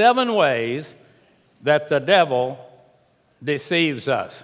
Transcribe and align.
seven 0.00 0.34
ways 0.34 0.94
that 1.60 1.90
the 1.90 1.98
devil 1.98 2.58
deceives 3.44 4.08
us. 4.08 4.42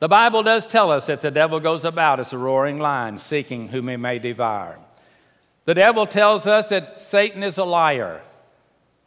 The 0.00 0.08
Bible 0.08 0.42
does 0.42 0.66
tell 0.66 0.90
us 0.90 1.06
that 1.06 1.20
the 1.20 1.30
devil 1.30 1.60
goes 1.60 1.84
about 1.84 2.18
as 2.18 2.32
a 2.32 2.38
roaring 2.38 2.80
lion, 2.80 3.16
seeking 3.16 3.68
whom 3.68 3.86
he 3.86 3.96
may 3.96 4.18
devour. 4.18 4.80
The 5.66 5.74
devil 5.74 6.04
tells 6.04 6.48
us 6.48 6.68
that 6.70 7.00
Satan 7.00 7.44
is 7.44 7.58
a 7.58 7.64
liar. 7.64 8.22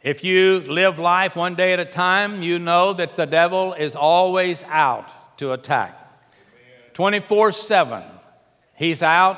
If 0.02 0.24
you 0.24 0.60
live 0.60 0.98
life 0.98 1.36
one 1.36 1.56
day 1.56 1.74
at 1.74 1.78
a 1.78 1.84
time, 1.84 2.40
you 2.40 2.58
know 2.58 2.94
that 2.94 3.16
the 3.16 3.26
devil 3.26 3.74
is 3.74 3.94
always 3.94 4.62
out 4.62 5.36
to 5.36 5.52
attack. 5.52 5.94
24 6.94 7.52
7, 7.52 8.02
he's 8.76 9.02
out 9.02 9.36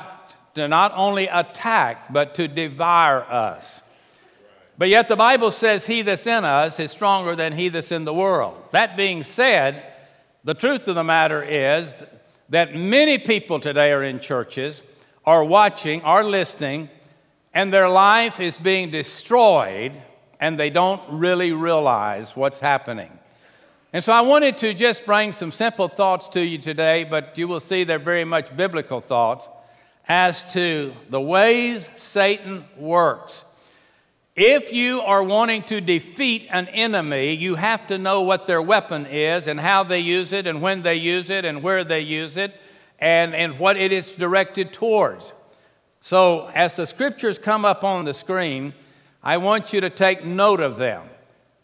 to 0.55 0.69
not 0.69 0.93
only 0.95 1.27
attack, 1.27 2.13
but 2.13 2.33
to 2.35 2.47
devour 2.47 3.23
us. 3.23 3.82
But 4.77 4.89
yet 4.89 5.07
the 5.07 5.15
Bible 5.15 5.51
says, 5.51 5.85
He 5.85 6.01
that's 6.01 6.25
in 6.25 6.43
us 6.45 6.79
is 6.79 6.91
stronger 6.91 7.35
than 7.35 7.53
he 7.53 7.69
that's 7.69 7.91
in 7.91 8.05
the 8.05 8.13
world. 8.13 8.61
That 8.71 8.97
being 8.97 9.23
said, 9.23 9.83
the 10.43 10.53
truth 10.53 10.87
of 10.87 10.95
the 10.95 11.03
matter 11.03 11.43
is 11.43 11.93
that 12.49 12.75
many 12.75 13.17
people 13.17 13.59
today 13.59 13.91
are 13.91 14.03
in 14.03 14.19
churches, 14.19 14.81
are 15.25 15.43
watching, 15.43 16.01
are 16.01 16.23
listening, 16.23 16.89
and 17.53 17.71
their 17.71 17.87
life 17.87 18.39
is 18.39 18.57
being 18.57 18.89
destroyed, 18.89 19.93
and 20.39 20.59
they 20.59 20.69
don't 20.69 21.01
really 21.09 21.51
realize 21.51 22.35
what's 22.35 22.59
happening. 22.59 23.11
And 23.93 24.03
so 24.03 24.11
I 24.11 24.21
wanted 24.21 24.57
to 24.59 24.73
just 24.73 25.05
bring 25.05 25.31
some 25.31 25.51
simple 25.51 25.87
thoughts 25.87 26.27
to 26.29 26.43
you 26.43 26.57
today, 26.57 27.03
but 27.03 27.37
you 27.37 27.47
will 27.47 27.59
see 27.59 27.83
they're 27.83 27.99
very 27.99 28.25
much 28.25 28.55
biblical 28.57 29.01
thoughts 29.01 29.47
as 30.07 30.43
to 30.53 30.93
the 31.09 31.21
ways 31.21 31.87
Satan 31.95 32.65
works. 32.75 33.45
If 34.35 34.73
you 34.73 35.01
are 35.01 35.21
wanting 35.21 35.61
to 35.63 35.79
defeat 35.79 36.47
an 36.49 36.67
enemy, 36.69 37.33
you 37.33 37.53
have 37.53 37.85
to 37.87 37.99
know 37.99 38.23
what 38.23 38.47
their 38.47 38.63
weapon 38.63 39.05
is 39.05 39.45
and 39.45 39.59
how 39.59 39.83
they 39.83 39.99
use 39.99 40.33
it 40.33 40.47
and 40.47 40.59
when 40.59 40.81
they 40.81 40.95
use 40.95 41.29
it 41.29 41.45
and 41.45 41.61
where 41.61 41.83
they 41.83 41.99
use 41.99 42.35
it 42.35 42.59
and, 42.97 43.35
and 43.35 43.59
what 43.59 43.77
it 43.77 43.91
is 43.91 44.11
directed 44.11 44.73
towards. 44.73 45.33
So, 46.01 46.47
as 46.55 46.75
the 46.75 46.87
scriptures 46.87 47.37
come 47.37 47.63
up 47.63 47.83
on 47.83 48.05
the 48.05 48.13
screen, 48.15 48.73
I 49.21 49.37
want 49.37 49.71
you 49.71 49.81
to 49.81 49.91
take 49.91 50.25
note 50.25 50.61
of 50.61 50.77
them 50.79 51.07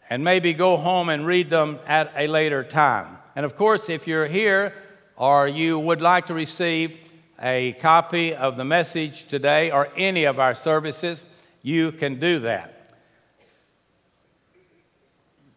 and 0.08 0.22
maybe 0.22 0.54
go 0.54 0.76
home 0.76 1.08
and 1.08 1.26
read 1.26 1.50
them 1.50 1.80
at 1.88 2.12
a 2.14 2.28
later 2.28 2.62
time. 2.62 3.18
And 3.34 3.44
of 3.44 3.56
course, 3.56 3.88
if 3.88 4.06
you're 4.06 4.28
here 4.28 4.74
or 5.16 5.48
you 5.48 5.76
would 5.76 6.00
like 6.00 6.28
to 6.28 6.34
receive 6.34 6.96
a 7.42 7.72
copy 7.80 8.32
of 8.32 8.56
the 8.56 8.64
message 8.64 9.26
today 9.26 9.72
or 9.72 9.88
any 9.96 10.22
of 10.24 10.38
our 10.38 10.54
services, 10.54 11.24
you 11.62 11.92
can 11.92 12.18
do 12.18 12.40
that. 12.40 12.94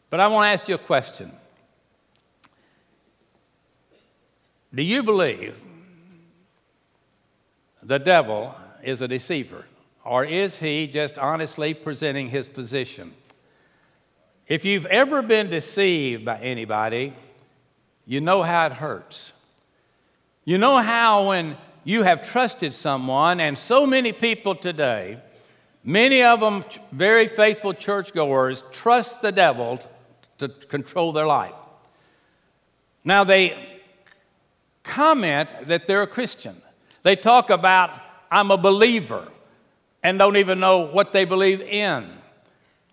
But 0.10 0.20
I 0.20 0.28
want 0.28 0.46
to 0.46 0.50
ask 0.50 0.68
you 0.68 0.76
a 0.76 0.80
question. 0.80 1.32
Do 4.74 4.84
you 4.84 5.04
believe 5.04 5.56
the 7.82 8.00
devil 8.00 8.56
is 8.84 9.02
a 9.02 9.08
deceiver? 9.08 9.66
Or 10.04 10.26
is 10.26 10.58
he 10.58 10.88
just 10.88 11.18
honestly 11.18 11.74
presenting 11.74 12.30
his 12.30 12.48
position? 12.48 13.14
If 14.48 14.66
you've 14.66 14.86
ever 14.88 15.22
been 15.22 15.50
deceived 15.50 16.26
by 16.26 16.40
anybody, 16.40 17.14
you 18.06 18.20
know 18.20 18.44
how 18.44 18.66
it 18.66 18.74
hurts. 18.74 19.32
You 20.44 20.58
know 20.58 20.78
how 20.78 21.30
when 21.30 21.56
you 21.86 22.04
have 22.04 22.30
trusted 22.30 22.74
someone, 22.74 23.40
and 23.40 23.58
so 23.58 23.86
many 23.86 24.12
people 24.12 24.56
today 24.56 25.20
Many 25.84 26.24
of 26.24 26.40
them, 26.40 26.64
very 26.92 27.28
faithful 27.28 27.74
churchgoers, 27.74 28.64
trust 28.72 29.22
the 29.22 29.32
devil 29.32 29.80
to 30.38 30.48
control 30.48 31.12
their 31.12 31.28
life. 31.28 31.54
Now, 33.04 33.26
they 33.26 33.82
comment 34.84 35.50
that 35.68 35.88
they're 35.88 36.04
a 36.04 36.08
Christian. 36.08 36.62
They 37.04 37.18
talk 37.18 37.50
about, 37.50 37.92
I'm 38.32 38.50
a 38.50 38.58
believer, 38.58 39.28
and 40.02 40.18
don't 40.18 40.38
even 40.38 40.60
know 40.60 40.86
what 40.86 41.12
they 41.12 41.26
believe 41.26 41.60
in. 41.60 42.10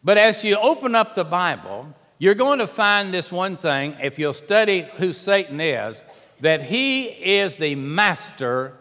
But 0.03 0.19
as 0.19 0.43
you 0.43 0.57
open 0.57 0.97
up 0.97 1.15
the 1.15 1.25
Bible, 1.25 1.95
you're 2.19 2.35
going 2.35 2.59
to 2.59 2.67
find 2.67 3.15
this 3.15 3.31
one 3.31 3.57
thing, 3.57 3.97
if 4.03 4.19
you'll 4.19 4.33
study 4.33 4.89
who 4.97 5.13
Satan 5.13 5.61
is, 5.61 6.01
that 6.41 6.63
he 6.63 7.05
is 7.05 7.55
the 7.55 7.77
master 7.77 8.75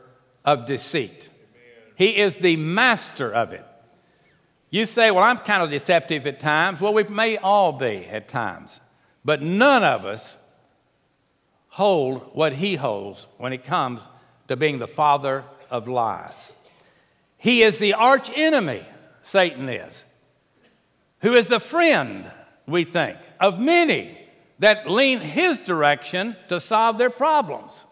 of 0.46 0.66
deceit. 0.66 1.30
He 1.96 2.18
is 2.18 2.38
the 2.38 2.56
master 2.56 3.32
of 3.32 3.54
it. 3.54 3.66
You 4.70 4.86
say, 4.86 5.12
Well, 5.12 5.24
I'm 5.24 5.40
kind 5.40 5.64
of 5.64 5.70
deceptive 5.70 6.28
at 6.28 6.40
times. 6.40 6.80
Well, 6.80 6.94
we 6.94 7.04
may 7.04 7.38
all 7.38 7.72
be 7.72 8.06
at 8.06 8.28
times, 8.28 8.80
but 9.26 9.42
none 9.42 9.84
of 9.84 10.06
us 10.06 10.38
hold 11.70 12.30
what 12.34 12.54
he 12.54 12.76
holds 12.76 13.26
when 13.38 13.54
it 13.54 13.64
comes 13.64 14.02
to 14.48 14.56
being 14.56 14.80
the 14.80 14.88
father 14.88 15.44
of 15.70 15.88
lies. 15.88 16.54
He 17.38 17.64
is 17.64 17.80
the 17.80 17.94
arch 17.94 18.30
enemy, 18.36 18.86
Satan 19.22 19.70
is, 19.70 20.06
who 21.22 21.34
is 21.36 21.48
the 21.48 21.60
friend, 21.60 22.30
we 22.68 22.84
think, 22.84 23.18
of 23.40 23.60
many 23.60 24.18
that 24.60 24.90
lean 24.90 25.20
his 25.20 25.62
direction 25.62 26.36
to 26.50 26.60
solve 26.60 26.98
their 26.98 27.10
problems. 27.10 27.86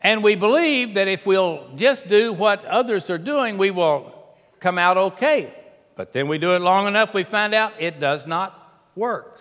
And 0.00 0.22
we 0.22 0.34
believe 0.34 0.94
that 0.94 1.08
if 1.08 1.24
we'll 1.24 1.68
just 1.76 2.08
do 2.08 2.32
what 2.32 2.64
others 2.64 3.10
are 3.10 3.18
doing, 3.18 3.58
we 3.58 3.70
will 3.70 4.15
come 4.60 4.78
out 4.78 4.96
okay. 4.96 5.52
But 5.96 6.12
then 6.12 6.28
we 6.28 6.38
do 6.38 6.54
it 6.54 6.60
long 6.60 6.86
enough, 6.86 7.14
we 7.14 7.24
find 7.24 7.54
out 7.54 7.72
it 7.78 7.98
does 7.98 8.26
not 8.26 8.88
work. 8.94 9.40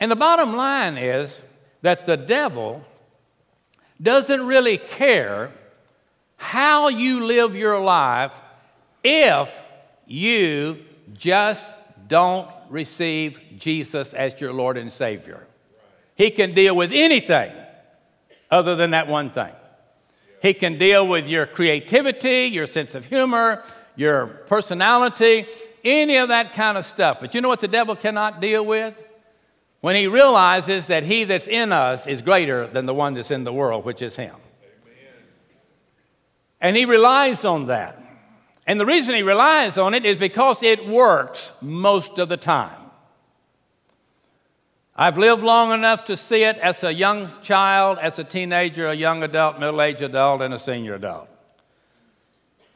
And 0.00 0.10
the 0.10 0.16
bottom 0.16 0.54
line 0.54 0.98
is 0.98 1.42
that 1.82 2.06
the 2.06 2.16
devil 2.16 2.84
doesn't 4.00 4.46
really 4.46 4.78
care 4.78 5.52
how 6.36 6.88
you 6.88 7.24
live 7.24 7.56
your 7.56 7.80
life 7.80 8.32
if 9.02 9.50
you 10.06 10.78
just 11.14 11.72
don't 12.08 12.48
receive 12.68 13.38
Jesus 13.58 14.14
as 14.14 14.40
your 14.40 14.52
Lord 14.52 14.76
and 14.76 14.92
Savior. 14.92 15.46
He 16.16 16.30
can 16.30 16.54
deal 16.54 16.76
with 16.76 16.92
anything 16.92 17.52
other 18.50 18.76
than 18.76 18.90
that 18.90 19.08
one 19.08 19.30
thing. 19.30 19.52
He 20.44 20.52
can 20.52 20.76
deal 20.76 21.08
with 21.08 21.26
your 21.26 21.46
creativity, 21.46 22.50
your 22.52 22.66
sense 22.66 22.94
of 22.94 23.06
humor, 23.06 23.64
your 23.96 24.26
personality, 24.26 25.46
any 25.82 26.18
of 26.18 26.28
that 26.28 26.52
kind 26.52 26.76
of 26.76 26.84
stuff. 26.84 27.16
But 27.18 27.34
you 27.34 27.40
know 27.40 27.48
what 27.48 27.62
the 27.62 27.68
devil 27.68 27.96
cannot 27.96 28.42
deal 28.42 28.62
with? 28.62 28.94
When 29.80 29.96
he 29.96 30.06
realizes 30.06 30.88
that 30.88 31.02
he 31.02 31.24
that's 31.24 31.46
in 31.46 31.72
us 31.72 32.06
is 32.06 32.20
greater 32.20 32.66
than 32.66 32.84
the 32.84 32.92
one 32.92 33.14
that's 33.14 33.30
in 33.30 33.44
the 33.44 33.54
world, 33.54 33.86
which 33.86 34.02
is 34.02 34.16
him. 34.16 34.34
Amen. 34.34 35.22
And 36.60 36.76
he 36.76 36.84
relies 36.84 37.46
on 37.46 37.68
that. 37.68 37.98
And 38.66 38.78
the 38.78 38.84
reason 38.84 39.14
he 39.14 39.22
relies 39.22 39.78
on 39.78 39.94
it 39.94 40.04
is 40.04 40.16
because 40.16 40.62
it 40.62 40.86
works 40.86 41.52
most 41.62 42.18
of 42.18 42.28
the 42.28 42.36
time. 42.36 42.83
I've 44.96 45.18
lived 45.18 45.42
long 45.42 45.72
enough 45.72 46.04
to 46.04 46.16
see 46.16 46.44
it 46.44 46.56
as 46.58 46.84
a 46.84 46.94
young 46.94 47.32
child, 47.42 47.98
as 48.00 48.20
a 48.20 48.24
teenager, 48.24 48.88
a 48.88 48.94
young 48.94 49.24
adult, 49.24 49.58
middle 49.58 49.82
aged 49.82 50.02
adult, 50.02 50.40
and 50.40 50.54
a 50.54 50.58
senior 50.58 50.94
adult. 50.94 51.28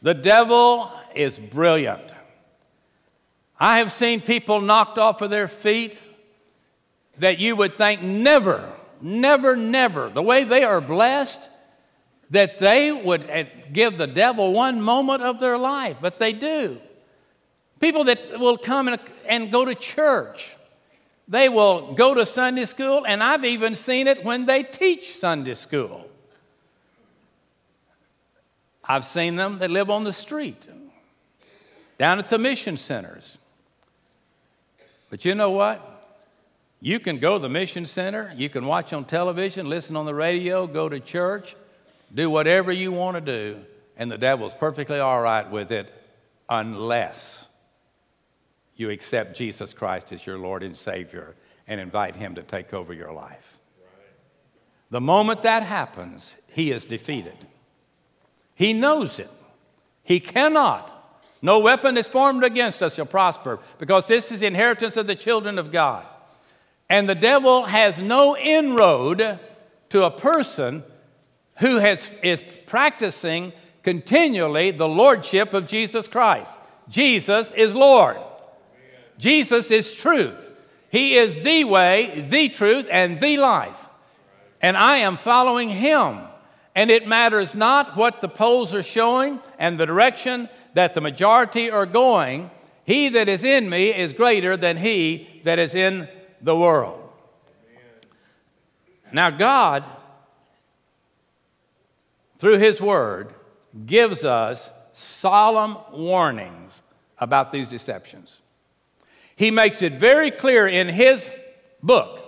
The 0.03 0.15
devil 0.15 0.91
is 1.15 1.39
brilliant. 1.39 2.03
I 3.61 3.79
have 3.79 3.93
seen 3.93 4.21
people 4.21 4.61
knocked 4.61 4.99
off 4.99 5.23
of 5.23 5.31
their 5.31 5.47
feet 5.47 5.97
that 7.19 7.39
you 7.39 7.55
would 7.55 7.79
think 7.79 8.03
never, 8.03 8.73
never, 9.01 9.57
never, 9.57 10.09
the 10.09 10.23
way 10.23 10.43
they 10.43 10.65
are 10.65 10.81
blessed, 10.81 11.49
that 12.31 12.59
they 12.59 12.91
would 12.91 13.29
eh, 13.31 13.45
give 13.73 13.97
the 13.97 14.07
devil 14.07 14.53
one 14.53 14.81
moment 14.83 15.23
of 15.23 15.39
their 15.39 15.59
life, 15.59 15.97
but 16.01 16.19
they 16.19 16.33
do. 16.33 16.79
People 17.81 18.05
that 18.05 18.39
will 18.41 18.59
come 18.59 18.89
and, 18.89 19.01
and 19.27 19.53
go 19.53 19.65
to 19.65 19.75
church 19.75 20.55
they 21.29 21.49
will 21.51 21.93
go 21.95 22.15
to 22.15 22.25
Sunday 22.25 22.65
school, 22.65 23.05
and 23.07 23.23
I've 23.23 23.45
even 23.45 23.75
seen 23.75 24.07
it 24.07 24.25
when 24.25 24.47
they 24.47 24.63
teach 24.63 25.17
Sunday 25.17 25.55
school. 25.55 26.07
I've 28.83 29.05
seen 29.05 29.37
them 29.37 29.59
that 29.59 29.71
live 29.71 29.91
on 29.91 30.05
the 30.05 30.13
street, 30.15 30.63
down 31.99 32.19
at 32.19 32.31
the 32.31 32.39
mission 32.39 32.79
centers. 32.79 33.37
But 35.11 35.27
you 35.27 35.35
know 35.35 35.51
what? 35.51 35.95
You 36.81 36.99
can 36.99 37.19
go 37.19 37.35
to 37.35 37.39
the 37.41 37.49
mission 37.49 37.85
center, 37.85 38.33
you 38.37 38.49
can 38.49 38.65
watch 38.65 38.93
on 38.93 39.05
television, 39.05 39.69
listen 39.69 39.97
on 39.97 40.07
the 40.07 40.15
radio, 40.15 40.67
go 40.67 40.89
to 40.89 41.01
church, 41.01 41.57
do 42.15 42.31
whatever 42.31 42.73
you 42.73 42.93
want 42.93 43.17
to 43.17 43.21
do, 43.21 43.61
and 43.97 44.11
the 44.11 44.17
devil's 44.17 44.55
perfectly 44.55 45.01
all 45.01 45.21
right 45.21 45.51
with 45.51 45.73
it 45.73 45.93
unless 46.49 47.49
you 48.79 48.89
accept 48.89 49.37
Jesus 49.37 49.75
Christ 49.75 50.13
as 50.13 50.25
your 50.25 50.39
Lord 50.39 50.63
and 50.63 50.75
Savior 50.75 51.35
and 51.67 51.81
invite 51.81 52.17
Him 52.17 52.37
to 52.37 52.43
take 52.43 52.73
over 52.73 52.95
your 52.95 53.13
life. 53.13 53.59
The 54.91 55.01
moment 55.03 55.43
that 55.43 55.63
happens, 55.65 56.35
He 56.47 56.71
is 56.71 56.87
defeated. 56.87 57.37
He 58.55 58.73
knows 58.73 59.19
it. 59.19 59.31
He 60.03 60.21
cannot 60.21 60.99
No 61.41 61.61
weapon 61.61 61.97
is 61.97 62.09
formed 62.09 62.45
against 62.45 62.83
us 62.83 62.95
shall 62.95 63.07
prosper, 63.07 63.61
because 63.79 64.09
this 64.09 64.33
is 64.33 64.41
the 64.41 64.47
inheritance 64.47 64.97
of 64.97 65.07
the 65.07 65.15
children 65.15 65.59
of 65.59 65.71
God. 65.71 66.05
And 66.91 67.09
the 67.09 67.15
devil 67.15 67.65
has 67.65 68.01
no 68.01 68.37
inroad 68.37 69.39
to 69.91 70.05
a 70.05 70.11
person 70.11 70.83
who 71.59 71.77
has, 71.77 72.07
is 72.23 72.43
practicing 72.67 73.53
continually 73.83 74.71
the 74.71 74.89
lordship 74.89 75.55
of 75.55 75.67
Jesus 75.67 76.09
Christ. 76.09 76.57
Jesus 76.89 77.53
is 77.53 77.75
Lord. 77.75 78.17
Jesus 79.19 79.71
is 79.71 79.95
truth. 79.95 80.49
He 80.91 81.17
is 81.17 81.45
the 81.45 81.65
way, 81.65 82.27
the 82.29 82.49
truth, 82.49 82.87
and 82.91 83.21
the 83.21 83.37
life. 83.37 83.87
And 84.61 84.77
I 84.77 84.99
am 84.99 85.17
following 85.17 85.69
him. 85.69 86.21
And 86.75 86.91
it 86.91 87.07
matters 87.07 87.55
not 87.55 87.97
what 87.97 88.21
the 88.21 88.29
polls 88.29 88.75
are 88.75 88.83
showing 88.83 89.41
and 89.59 89.79
the 89.79 89.87
direction 89.87 90.49
that 90.75 90.95
the 90.95 91.01
majority 91.01 91.71
are 91.71 91.87
going. 91.87 92.51
He 92.85 93.09
that 93.11 93.29
is 93.29 93.45
in 93.45 93.69
me 93.69 93.95
is 93.95 94.13
greater 94.13 94.57
than 94.57 94.77
he 94.77 95.43
that 95.45 95.59
is 95.59 95.75
in 95.75 96.09
the 96.41 96.57
world. 96.57 97.09
Now, 99.13 99.31
God, 99.31 99.85
through 102.39 102.59
His 102.59 102.81
Word, 102.81 103.35
gives 103.87 104.25
us 104.25 104.71
solemn 104.93 105.77
warnings 105.93 106.83
about 107.19 107.53
these 107.53 107.69
deceptions. 107.69 108.41
He 109.39 109.53
makes 109.53 109.83
it 109.83 109.93
very 109.93 110.33
clear 110.33 110.67
in 110.67 110.89
his 110.89 111.31
book 111.81 112.19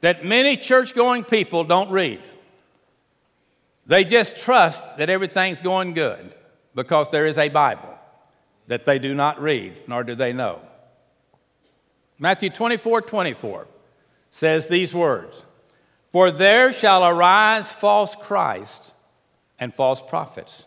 that 0.00 0.24
many 0.24 0.56
church 0.56 0.94
going 0.94 1.22
people 1.22 1.64
don't 1.64 1.90
read. 1.90 2.22
They 3.86 4.04
just 4.04 4.38
trust 4.38 4.96
that 4.96 5.10
everything's 5.10 5.60
going 5.60 5.92
good 5.92 6.32
because 6.74 7.10
there 7.10 7.26
is 7.26 7.36
a 7.36 7.50
Bible 7.50 7.94
that 8.68 8.86
they 8.86 8.98
do 8.98 9.14
not 9.14 9.42
read, 9.42 9.74
nor 9.86 10.02
do 10.02 10.14
they 10.14 10.32
know. 10.32 10.62
Matthew 12.18 12.48
24 12.48 13.02
24 13.02 13.66
says 14.30 14.66
these 14.66 14.94
words 14.94 15.42
For 16.10 16.30
there 16.30 16.72
shall 16.72 17.04
arise 17.04 17.68
false 17.68 18.16
Christ 18.16 18.94
and 19.58 19.74
false 19.74 20.00
prophets, 20.00 20.64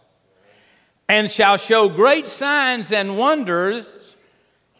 and 1.09 1.31
shall 1.31 1.57
show 1.57 1.89
great 1.89 2.27
signs 2.27 2.91
and 2.91 3.17
wonders 3.17 3.87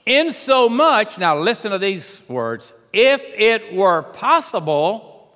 Insomuch, 0.06 1.18
now 1.18 1.38
listen 1.39 1.71
to 1.71 1.77
these 1.77 2.21
words, 2.27 2.74
if 2.92 3.24
it 3.24 3.74
were 3.74 4.01
possible, 4.01 5.30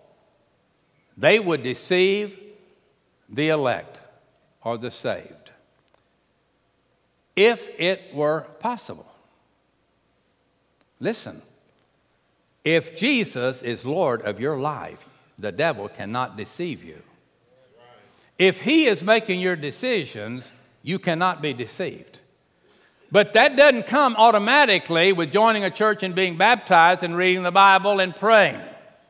they 1.18 1.40
would 1.40 1.64
deceive 1.64 2.38
the 3.30 3.50
elect 3.50 4.00
or 4.64 4.78
the 4.78 4.92
saved. 4.92 5.52
If 7.36 7.68
it 7.80 8.14
were 8.14 8.42
possible. 8.60 9.06
Listen, 11.00 11.42
if 12.64 12.96
Jesus 12.96 13.62
is 13.62 13.86
Lord 13.86 14.22
of 14.22 14.40
your 14.40 14.58
life, 14.58 15.10
the 15.38 15.52
devil 15.52 15.88
cannot 15.88 16.38
deceive 16.38 16.84
you. 16.84 17.02
If 18.38 18.62
he 18.62 18.88
is 18.88 19.04
making 19.04 19.40
your 19.40 19.56
decisions, 19.56 20.52
you 20.82 21.00
cannot 21.00 21.42
be 21.42 21.54
deceived. 21.54 22.20
But 23.12 23.34
that 23.34 23.56
doesn't 23.56 23.88
come 23.88 24.16
automatically 24.18 25.14
with 25.14 25.32
joining 25.32 25.64
a 25.64 25.70
church 25.70 26.04
and 26.04 26.16
being 26.16 26.38
baptized 26.38 27.04
and 27.04 27.16
reading 27.16 27.44
the 27.44 27.52
Bible 27.52 28.00
and 28.00 28.16
praying 28.16 28.60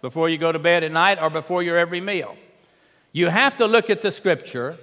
before 0.02 0.30
you 0.30 0.38
go 0.38 0.52
to 0.52 0.60
bed 0.60 0.84
at 0.84 0.92
night 0.92 1.22
or 1.22 1.30
before 1.30 1.64
your 1.64 1.78
every 1.78 2.02
meal. 2.02 2.36
You 3.12 3.28
have 3.28 3.58
to 3.58 3.66
look 3.66 3.90
at 3.90 4.02
the 4.02 4.12
scripture 4.12 4.78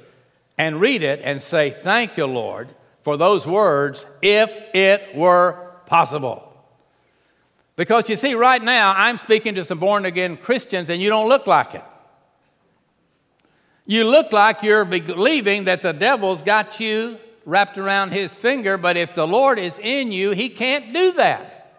and 0.59 0.81
read 0.81 1.03
it 1.03 1.21
and 1.23 1.41
say, 1.43 1.71
Thank 1.71 2.17
you, 2.17 2.27
Lord, 2.27 2.69
for 3.03 3.17
those 3.17 3.47
words, 3.47 4.07
if 4.23 4.57
it 4.75 5.15
were 5.15 5.73
possible. 5.87 6.49
Because 7.77 8.09
you 8.09 8.17
see, 8.17 8.35
right 8.35 8.63
now, 8.63 8.93
I'm 8.93 9.19
speaking 9.19 9.55
to 9.57 9.65
some 9.65 9.79
born 9.79 10.05
again 10.05 10.37
Christians 10.37 10.89
and 10.89 11.01
you 11.01 11.09
don't 11.09 11.29
look 11.29 11.47
like 11.47 11.75
it. 11.75 11.85
You 13.87 14.05
look 14.05 14.33
like 14.33 14.63
you're 14.63 14.85
believing 14.85 15.65
that 15.65 15.83
the 15.83 15.93
devil's 15.93 16.43
got 16.43 16.81
you 16.81 17.19
wrapped 17.45 17.79
around 17.79 18.13
his 18.13 18.35
finger, 18.35 18.77
but 18.77 18.97
if 18.97 19.15
the 19.15 19.27
Lord 19.27 19.59
is 19.59 19.79
in 19.79 20.13
you, 20.13 20.31
he 20.31 20.49
can't 20.49 20.93
do 20.93 21.13
that. 21.13 21.75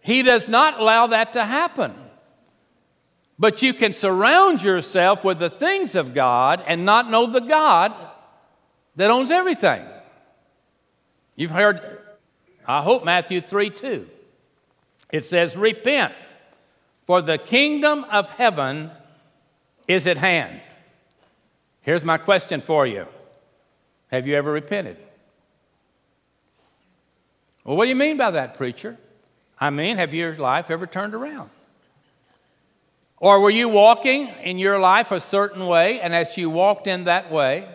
He 0.00 0.22
does 0.22 0.48
not 0.48 0.80
allow 0.80 1.08
that 1.08 1.34
to 1.34 1.44
happen. 1.44 1.94
But 3.38 3.62
you 3.62 3.72
can 3.72 3.92
surround 3.92 4.62
yourself 4.62 5.24
with 5.24 5.38
the 5.38 5.50
things 5.50 5.94
of 5.94 6.14
God 6.14 6.62
and 6.66 6.84
not 6.84 7.10
know 7.10 7.26
the 7.26 7.40
God 7.40 7.94
that 8.96 9.10
owns 9.10 9.30
everything. 9.30 9.82
You've 11.36 11.50
heard, 11.50 12.00
I 12.66 12.82
hope, 12.82 13.04
Matthew 13.04 13.40
3 13.40 13.70
2. 13.70 14.08
It 15.10 15.24
says, 15.24 15.56
Repent, 15.56 16.14
for 17.06 17.22
the 17.22 17.38
kingdom 17.38 18.04
of 18.10 18.28
heaven 18.30 18.90
is 19.88 20.06
at 20.06 20.18
hand. 20.18 20.60
Here's 21.80 22.04
my 22.04 22.18
question 22.18 22.60
for 22.60 22.86
you 22.86 23.06
have 24.10 24.26
you 24.26 24.34
ever 24.34 24.50
repented? 24.50 24.96
Well, 27.64 27.76
what 27.76 27.84
do 27.84 27.88
you 27.90 27.96
mean 27.96 28.16
by 28.16 28.32
that, 28.32 28.54
preacher? 28.54 28.98
I 29.58 29.70
mean, 29.70 29.98
have 29.98 30.14
your 30.14 30.34
life 30.36 30.70
ever 30.70 30.86
turned 30.86 31.14
around? 31.14 31.50
Or 33.18 33.38
were 33.40 33.50
you 33.50 33.68
walking 33.68 34.28
in 34.42 34.58
your 34.58 34.78
life 34.78 35.10
a 35.10 35.20
certain 35.20 35.66
way, 35.66 36.00
and 36.00 36.14
as 36.14 36.36
you 36.38 36.48
walked 36.48 36.86
in 36.86 37.04
that 37.04 37.30
way, 37.30 37.68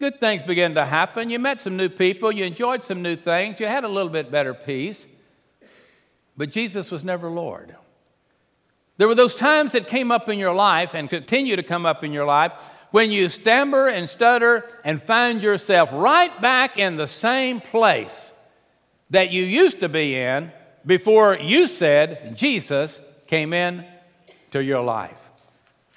good 0.00 0.18
things 0.20 0.42
began 0.42 0.74
to 0.74 0.86
happen? 0.86 1.28
You 1.28 1.38
met 1.38 1.60
some 1.60 1.76
new 1.76 1.90
people, 1.90 2.32
you 2.32 2.44
enjoyed 2.44 2.82
some 2.82 3.02
new 3.02 3.14
things, 3.14 3.60
you 3.60 3.66
had 3.66 3.84
a 3.84 3.88
little 3.88 4.08
bit 4.08 4.30
better 4.30 4.54
peace, 4.54 5.06
but 6.34 6.50
Jesus 6.50 6.90
was 6.90 7.04
never 7.04 7.28
Lord. 7.28 7.76
There 8.96 9.06
were 9.06 9.14
those 9.14 9.34
times 9.34 9.72
that 9.72 9.86
came 9.86 10.10
up 10.10 10.30
in 10.30 10.38
your 10.38 10.54
life 10.54 10.94
and 10.94 11.10
continue 11.10 11.56
to 11.56 11.62
come 11.62 11.84
up 11.84 12.02
in 12.02 12.12
your 12.12 12.24
life 12.24 12.52
when 12.92 13.10
you 13.10 13.28
stammer 13.28 13.88
and 13.88 14.08
stutter 14.08 14.64
and 14.84 15.02
find 15.02 15.42
yourself 15.42 15.90
right 15.92 16.40
back 16.40 16.78
in 16.78 16.96
the 16.96 17.06
same 17.06 17.60
place 17.60 18.32
that 19.10 19.30
you 19.30 19.42
used 19.42 19.80
to 19.80 19.88
be 19.88 20.14
in 20.14 20.52
before 20.86 21.36
you 21.36 21.66
said 21.66 22.36
Jesus 22.36 23.00
came 23.26 23.52
in 23.52 23.84
to 24.52 24.62
your 24.62 24.82
life. 24.82 25.16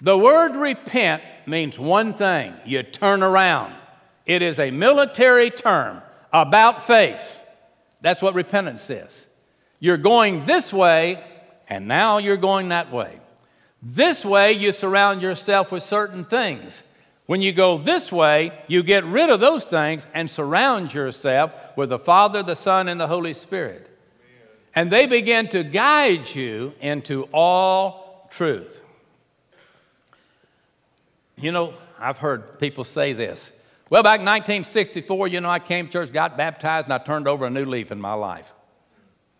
The 0.02 0.18
word 0.18 0.56
repent 0.56 1.24
means 1.46 1.78
one 1.78 2.14
thing 2.14 2.54
you 2.66 2.84
turn 2.84 3.24
around. 3.24 3.76
It 4.26 4.42
is 4.42 4.60
a 4.60 4.72
military 4.72 5.52
term, 5.52 6.02
about 6.34 6.86
face. 6.86 7.38
That's 8.02 8.22
what 8.22 8.34
repentance 8.34 8.90
is. 8.90 9.26
You're 9.80 9.98
going 9.98 10.46
this 10.46 10.74
way, 10.74 11.24
and 11.70 11.88
now 11.88 12.18
you're 12.18 12.38
going 12.38 12.70
that 12.70 12.92
way. 12.92 13.20
This 13.82 14.26
way, 14.26 14.52
you 14.54 14.72
surround 14.72 15.22
yourself 15.22 15.72
with 15.72 15.84
certain 15.84 16.26
things. 16.26 16.84
When 17.26 17.42
you 17.42 17.54
go 17.54 17.78
this 17.78 18.12
way, 18.12 18.52
you 18.68 18.84
get 18.84 19.04
rid 19.04 19.30
of 19.30 19.40
those 19.40 19.66
things 19.66 20.06
and 20.14 20.30
surround 20.30 20.94
yourself 20.94 21.52
with 21.76 21.90
the 21.90 21.98
Father, 21.98 22.44
the 22.44 22.56
Son, 22.56 22.88
and 22.88 23.00
the 23.02 23.08
Holy 23.08 23.34
Spirit. 23.34 23.90
And 24.76 24.92
they 24.92 25.08
begin 25.08 25.48
to 25.50 25.64
guide 25.64 26.36
you 26.36 26.74
into 26.82 27.24
all 27.34 28.28
truth. 28.30 28.82
You 31.38 31.52
know, 31.52 31.74
I've 31.98 32.20
heard 32.20 32.60
people 32.60 32.84
say 32.84 33.14
this. 33.14 33.52
Well, 33.90 34.04
back 34.04 34.20
in 34.20 34.26
1964, 34.26 35.28
you 35.28 35.42
know, 35.42 35.50
I 35.50 35.60
came 35.60 35.88
to 35.88 35.92
church, 35.92 36.12
got 36.12 36.38
baptized, 36.38 36.86
and 36.86 36.94
I 36.94 36.98
turned 36.98 37.28
over 37.28 37.46
a 37.46 37.50
new 37.50 37.66
leaf 37.66 37.92
in 37.92 38.00
my 38.00 38.14
life. 38.14 38.54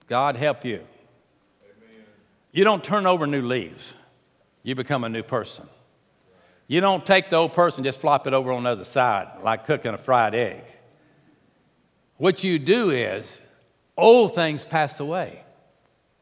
God 0.08 0.36
help 0.36 0.64
you. 0.64 0.76
Amen. 0.76 2.04
You 2.52 2.64
don't 2.64 2.84
turn 2.84 3.06
over 3.06 3.28
new 3.28 3.42
leaves, 3.42 3.94
you 4.64 4.76
become 4.76 5.04
a 5.04 5.10
new 5.10 5.24
person. 5.24 5.68
You 6.68 6.82
don't 6.82 7.06
take 7.06 7.30
the 7.30 7.36
old 7.36 7.54
person 7.54 7.84
just 7.84 8.00
flop 8.00 8.26
it 8.26 8.34
over 8.34 8.52
on 8.52 8.64
the 8.64 8.72
other 8.72 8.86
side 8.86 9.42
like 9.44 9.66
cooking 9.66 9.94
a 9.94 9.98
fried 9.98 10.34
egg. 10.34 10.64
What 12.18 12.44
you 12.44 12.58
do 12.58 12.90
is 12.92 13.40
old 13.98 14.36
things 14.36 14.66
pass 14.66 15.00
away 15.00 15.44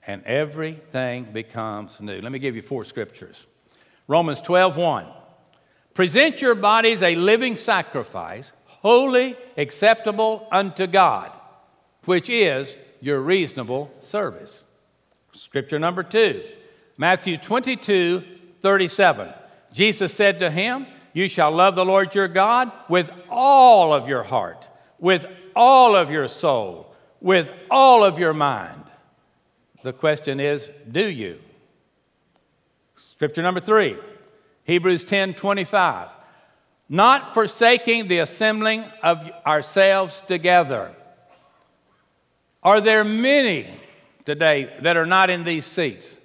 and 0.05 0.23
everything 0.25 1.25
becomes 1.31 2.01
new. 2.01 2.19
Let 2.19 2.31
me 2.31 2.39
give 2.39 2.55
you 2.55 2.61
four 2.61 2.83
scriptures. 2.83 3.45
Romans 4.07 4.41
12, 4.41 4.75
1. 4.75 5.07
Present 5.93 6.41
your 6.41 6.55
bodies 6.55 7.01
a 7.01 7.15
living 7.15 7.55
sacrifice, 7.55 8.51
holy, 8.65 9.37
acceptable 9.57 10.47
unto 10.51 10.87
God, 10.87 11.31
which 12.05 12.29
is 12.29 12.75
your 12.99 13.21
reasonable 13.21 13.93
service. 13.99 14.63
Scripture 15.35 15.79
number 15.79 16.03
two, 16.03 16.43
Matthew 16.97 17.37
22, 17.37 18.23
37. 18.61 19.33
Jesus 19.73 20.13
said 20.13 20.39
to 20.39 20.51
him, 20.51 20.85
You 21.13 21.27
shall 21.27 21.51
love 21.51 21.75
the 21.75 21.83
Lord 21.83 22.15
your 22.15 22.27
God 22.27 22.71
with 22.87 23.11
all 23.29 23.93
of 23.93 24.07
your 24.07 24.23
heart, 24.23 24.65
with 24.99 25.25
all 25.55 25.95
of 25.95 26.09
your 26.11 26.27
soul, 26.27 26.95
with 27.19 27.49
all 27.69 28.03
of 28.03 28.19
your 28.19 28.33
mind. 28.33 28.83
The 29.83 29.93
question 29.93 30.39
is, 30.39 30.71
do 30.89 31.05
you? 31.05 31.39
Scripture 32.95 33.41
number 33.41 33.59
three, 33.59 33.97
Hebrews 34.63 35.03
10 35.03 35.33
25. 35.33 36.09
not 36.87 37.33
forsaking 37.33 38.07
the 38.07 38.19
assembling 38.19 38.85
of 39.01 39.29
ourselves 39.45 40.21
together. 40.21 40.93
Are 42.61 42.79
there 42.79 43.03
many 43.03 43.67
today 44.25 44.73
that 44.81 44.95
are 44.95 45.05
not 45.05 45.29
in 45.29 45.43
these 45.43 45.65
seats? 45.65 46.15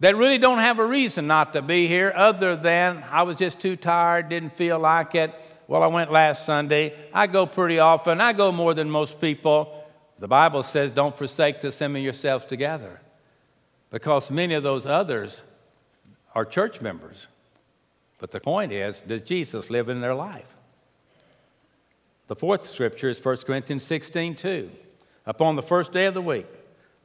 That 0.00 0.16
really 0.16 0.38
don't 0.38 0.58
have 0.58 0.78
a 0.78 0.86
reason 0.86 1.26
not 1.26 1.54
to 1.54 1.62
be 1.62 1.88
here 1.88 2.12
other 2.14 2.54
than 2.54 3.04
I 3.10 3.22
was 3.22 3.36
just 3.36 3.58
too 3.58 3.74
tired, 3.74 4.28
didn't 4.28 4.56
feel 4.56 4.78
like 4.78 5.14
it. 5.14 5.34
Well, 5.66 5.82
I 5.82 5.88
went 5.88 6.12
last 6.12 6.46
Sunday. 6.46 6.94
I 7.12 7.26
go 7.26 7.46
pretty 7.46 7.78
often. 7.80 8.20
I 8.20 8.32
go 8.32 8.52
more 8.52 8.74
than 8.74 8.88
most 8.88 9.20
people. 9.20 9.84
The 10.20 10.28
Bible 10.28 10.62
says, 10.62 10.92
don't 10.92 11.16
forsake 11.16 11.60
the 11.60 11.68
assembling 11.68 12.04
yourselves 12.04 12.46
together. 12.46 13.00
Because 13.90 14.30
many 14.30 14.54
of 14.54 14.62
those 14.62 14.86
others 14.86 15.42
are 16.34 16.44
church 16.44 16.80
members. 16.80 17.26
But 18.18 18.30
the 18.30 18.40
point 18.40 18.72
is, 18.72 19.00
does 19.00 19.22
Jesus 19.22 19.68
live 19.68 19.88
in 19.88 20.00
their 20.00 20.14
life? 20.14 20.56
The 22.28 22.36
fourth 22.36 22.70
scripture 22.70 23.08
is 23.08 23.24
1 23.24 23.38
Corinthians 23.38 23.82
16 23.84 24.36
2. 24.36 24.70
Upon 25.26 25.56
the 25.56 25.62
first 25.62 25.92
day 25.92 26.06
of 26.06 26.14
the 26.14 26.22
week, 26.22 26.46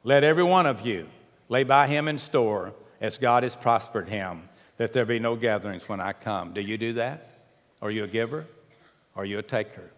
let 0.02 0.24
every 0.24 0.42
one 0.42 0.66
of 0.66 0.86
you 0.86 1.06
lay 1.48 1.64
by 1.64 1.86
him 1.86 2.08
in 2.08 2.18
store 2.18 2.72
as 3.04 3.18
God 3.18 3.42
has 3.42 3.54
prospered 3.54 4.08
him, 4.08 4.48
that 4.78 4.94
there 4.94 5.04
be 5.04 5.18
no 5.18 5.36
gatherings 5.36 5.86
when 5.88 6.00
I 6.00 6.14
come. 6.14 6.54
Do 6.54 6.62
you 6.62 6.78
do 6.78 6.94
that? 6.94 7.28
Are 7.82 7.90
you 7.90 8.04
a 8.04 8.08
giver? 8.08 8.46
Are 9.14 9.26
you 9.26 9.38
a 9.38 9.42
taker? 9.42 9.90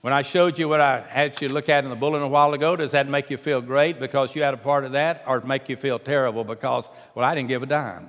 When 0.00 0.12
I 0.12 0.22
showed 0.22 0.58
you 0.58 0.68
what 0.68 0.80
I 0.80 1.02
had 1.02 1.40
you 1.40 1.48
look 1.48 1.68
at 1.68 1.84
in 1.84 1.90
the 1.90 1.96
bulletin 1.96 2.26
a 2.26 2.28
while 2.28 2.52
ago, 2.52 2.74
does 2.74 2.90
that 2.92 3.08
make 3.08 3.30
you 3.30 3.36
feel 3.36 3.60
great 3.60 4.00
because 4.00 4.34
you 4.34 4.42
had 4.42 4.54
a 4.54 4.56
part 4.56 4.84
of 4.84 4.92
that, 4.92 5.22
or 5.26 5.40
make 5.40 5.68
you 5.68 5.76
feel 5.76 6.00
terrible 6.00 6.42
because, 6.42 6.88
well, 7.14 7.24
I 7.24 7.36
didn't 7.36 7.48
give 7.48 7.62
a 7.62 7.66
dime? 7.66 8.08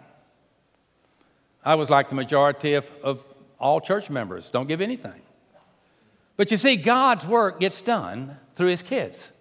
I 1.64 1.76
was 1.76 1.90
like 1.90 2.10
the 2.10 2.16
majority 2.16 2.74
of, 2.74 2.92
of 3.04 3.24
all 3.60 3.80
church 3.80 4.10
members 4.10 4.50
don't 4.50 4.68
give 4.68 4.82
anything. 4.82 5.22
But 6.38 6.50
you 6.50 6.58
see, 6.58 6.76
God's 6.76 7.26
work 7.26 7.60
gets 7.60 7.82
done 7.82 8.36
through 8.56 8.70
His 8.70 8.82
kids 8.82 9.32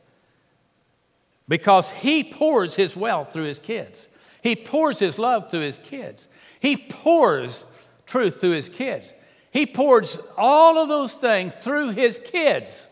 because 1.49 1.91
He 1.91 2.25
pours 2.25 2.75
His 2.75 2.95
wealth 2.95 3.33
through 3.33 3.45
His 3.45 3.59
kids, 3.59 4.07
He 4.47 4.55
pours 4.55 5.01
His 5.01 5.19
love 5.19 5.51
through 5.51 5.63
His 5.63 5.79
kids, 5.79 6.29
He 6.61 6.77
pours 6.77 7.65
truth 8.07 8.41
through 8.41 8.53
His 8.53 8.69
kids. 8.69 9.13
He 9.51 9.67
pours 9.67 10.21
all 10.37 10.79
of 10.79 10.89
those 10.89 11.15
things 11.15 11.57
through 11.57 11.91
His 11.91 12.21
kids. 12.21 12.87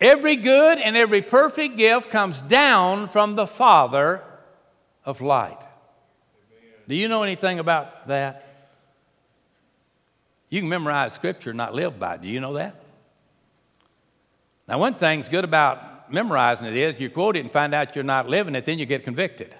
Every 0.00 0.36
good 0.36 0.78
and 0.78 0.96
every 0.96 1.20
perfect 1.20 1.76
gift 1.76 2.10
comes 2.10 2.40
down 2.42 3.08
from 3.08 3.34
the 3.34 3.46
Father 3.48 4.22
of 5.04 5.20
light. 5.20 5.58
Do 6.86 6.94
you 6.94 7.08
know 7.08 7.24
anything 7.24 7.58
about 7.58 8.06
that? 8.06 8.46
You 10.48 10.60
can 10.60 10.68
memorize 10.68 11.12
scripture 11.12 11.50
and 11.50 11.56
not 11.56 11.74
live 11.74 11.98
by 11.98 12.14
it. 12.14 12.22
Do 12.22 12.28
you 12.28 12.38
know 12.38 12.52
that? 12.54 12.76
Now, 14.68 14.78
one 14.78 14.94
thing's 14.94 15.28
good 15.28 15.44
about 15.44 16.12
memorizing 16.12 16.68
it 16.68 16.76
is 16.76 17.00
you 17.00 17.10
quote 17.10 17.36
it 17.36 17.40
and 17.40 17.50
find 17.50 17.74
out 17.74 17.96
you're 17.96 18.04
not 18.04 18.28
living 18.28 18.54
it, 18.54 18.64
then 18.64 18.78
you 18.78 18.86
get 18.86 19.02
convicted. 19.02 19.52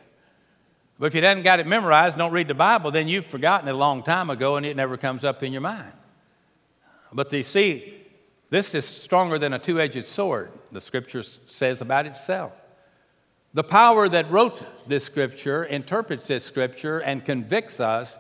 But 0.99 1.07
if 1.07 1.15
you 1.15 1.23
haven't 1.23 1.43
got 1.43 1.61
it 1.61 1.67
memorized, 1.67 2.19
don't 2.19 2.33
read 2.33 2.49
the 2.49 2.55
Bible, 2.55 2.91
then 2.91 3.09
you've 3.09 3.27
forgotten 3.27 3.69
it 3.69 3.73
a 3.73 3.77
long 3.77 4.03
time 4.03 4.31
ago 4.31 4.57
and 4.57 4.65
it 4.65 4.77
never 4.77 4.97
comes 4.97 5.25
up 5.25 5.43
in 5.43 5.53
your 5.53 5.61
mind. 5.61 5.93
But 7.13 7.33
you 7.33 7.43
see, 7.43 7.95
this 8.51 8.75
is 8.75 8.85
stronger 8.85 9.39
than 9.39 9.53
a 9.53 9.59
two 9.59 9.81
edged 9.81 10.07
sword, 10.07 10.53
the 10.71 10.81
scripture 10.81 11.25
says 11.47 11.81
about 11.81 12.07
itself. 12.07 12.53
The 13.53 13.65
power 13.65 14.09
that 14.09 14.31
wrote 14.31 14.65
this 14.89 15.05
scripture 15.05 15.65
interprets 15.65 16.27
this 16.27 16.45
scripture 16.45 16.99
and 16.99 17.25
convicts 17.25 17.79
us 17.81 18.19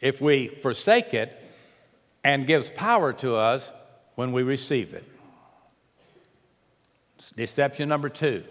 if 0.00 0.20
we 0.20 0.48
forsake 0.48 1.14
it 1.14 1.38
and 2.24 2.46
gives 2.46 2.70
power 2.70 3.12
to 3.12 3.36
us 3.36 3.72
when 4.14 4.32
we 4.32 4.42
receive 4.42 4.94
it. 4.94 5.04
Deception 7.36 7.88
number 7.88 8.08
two. 8.08 8.44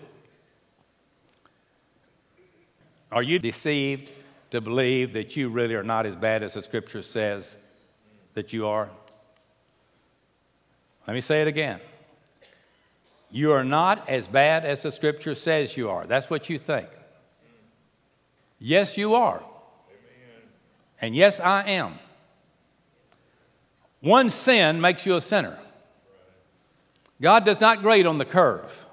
Are 3.13 3.21
you 3.21 3.37
deceived 3.37 4.11
to 4.49 4.59
believe 4.59 5.13
that 5.13 5.35
you 5.35 5.49
really 5.49 5.75
are 5.75 5.83
not 5.83 6.07
as 6.07 6.15
bad 6.15 6.41
as 6.41 6.55
the 6.55 6.63
scripture 6.63 7.03
says 7.03 7.55
that 8.33 8.51
you 8.51 8.67
are? 8.67 8.89
Let 11.07 11.13
me 11.13 11.21
say 11.21 11.43
it 11.43 11.47
again. 11.47 11.79
You 13.29 13.51
are 13.51 13.63
not 13.63 14.09
as 14.09 14.25
bad 14.25 14.65
as 14.65 14.81
the 14.81 14.91
scripture 14.91 15.35
says 15.35 15.77
you 15.77 15.91
are. 15.91 16.07
That's 16.07 16.29
what 16.29 16.49
you 16.49 16.57
think. 16.57 16.87
Yes, 18.57 18.97
you 18.97 19.13
are. 19.13 19.37
Amen. 19.37 20.49
And 20.99 21.15
yes, 21.15 21.39
I 21.39 21.63
am. 21.63 21.99
One 24.01 24.31
sin 24.31 24.81
makes 24.81 25.05
you 25.05 25.15
a 25.15 25.21
sinner. 25.21 25.59
God 27.21 27.45
does 27.45 27.59
not 27.59 27.81
grade 27.83 28.07
on 28.07 28.17
the 28.17 28.25
curve. 28.25 28.85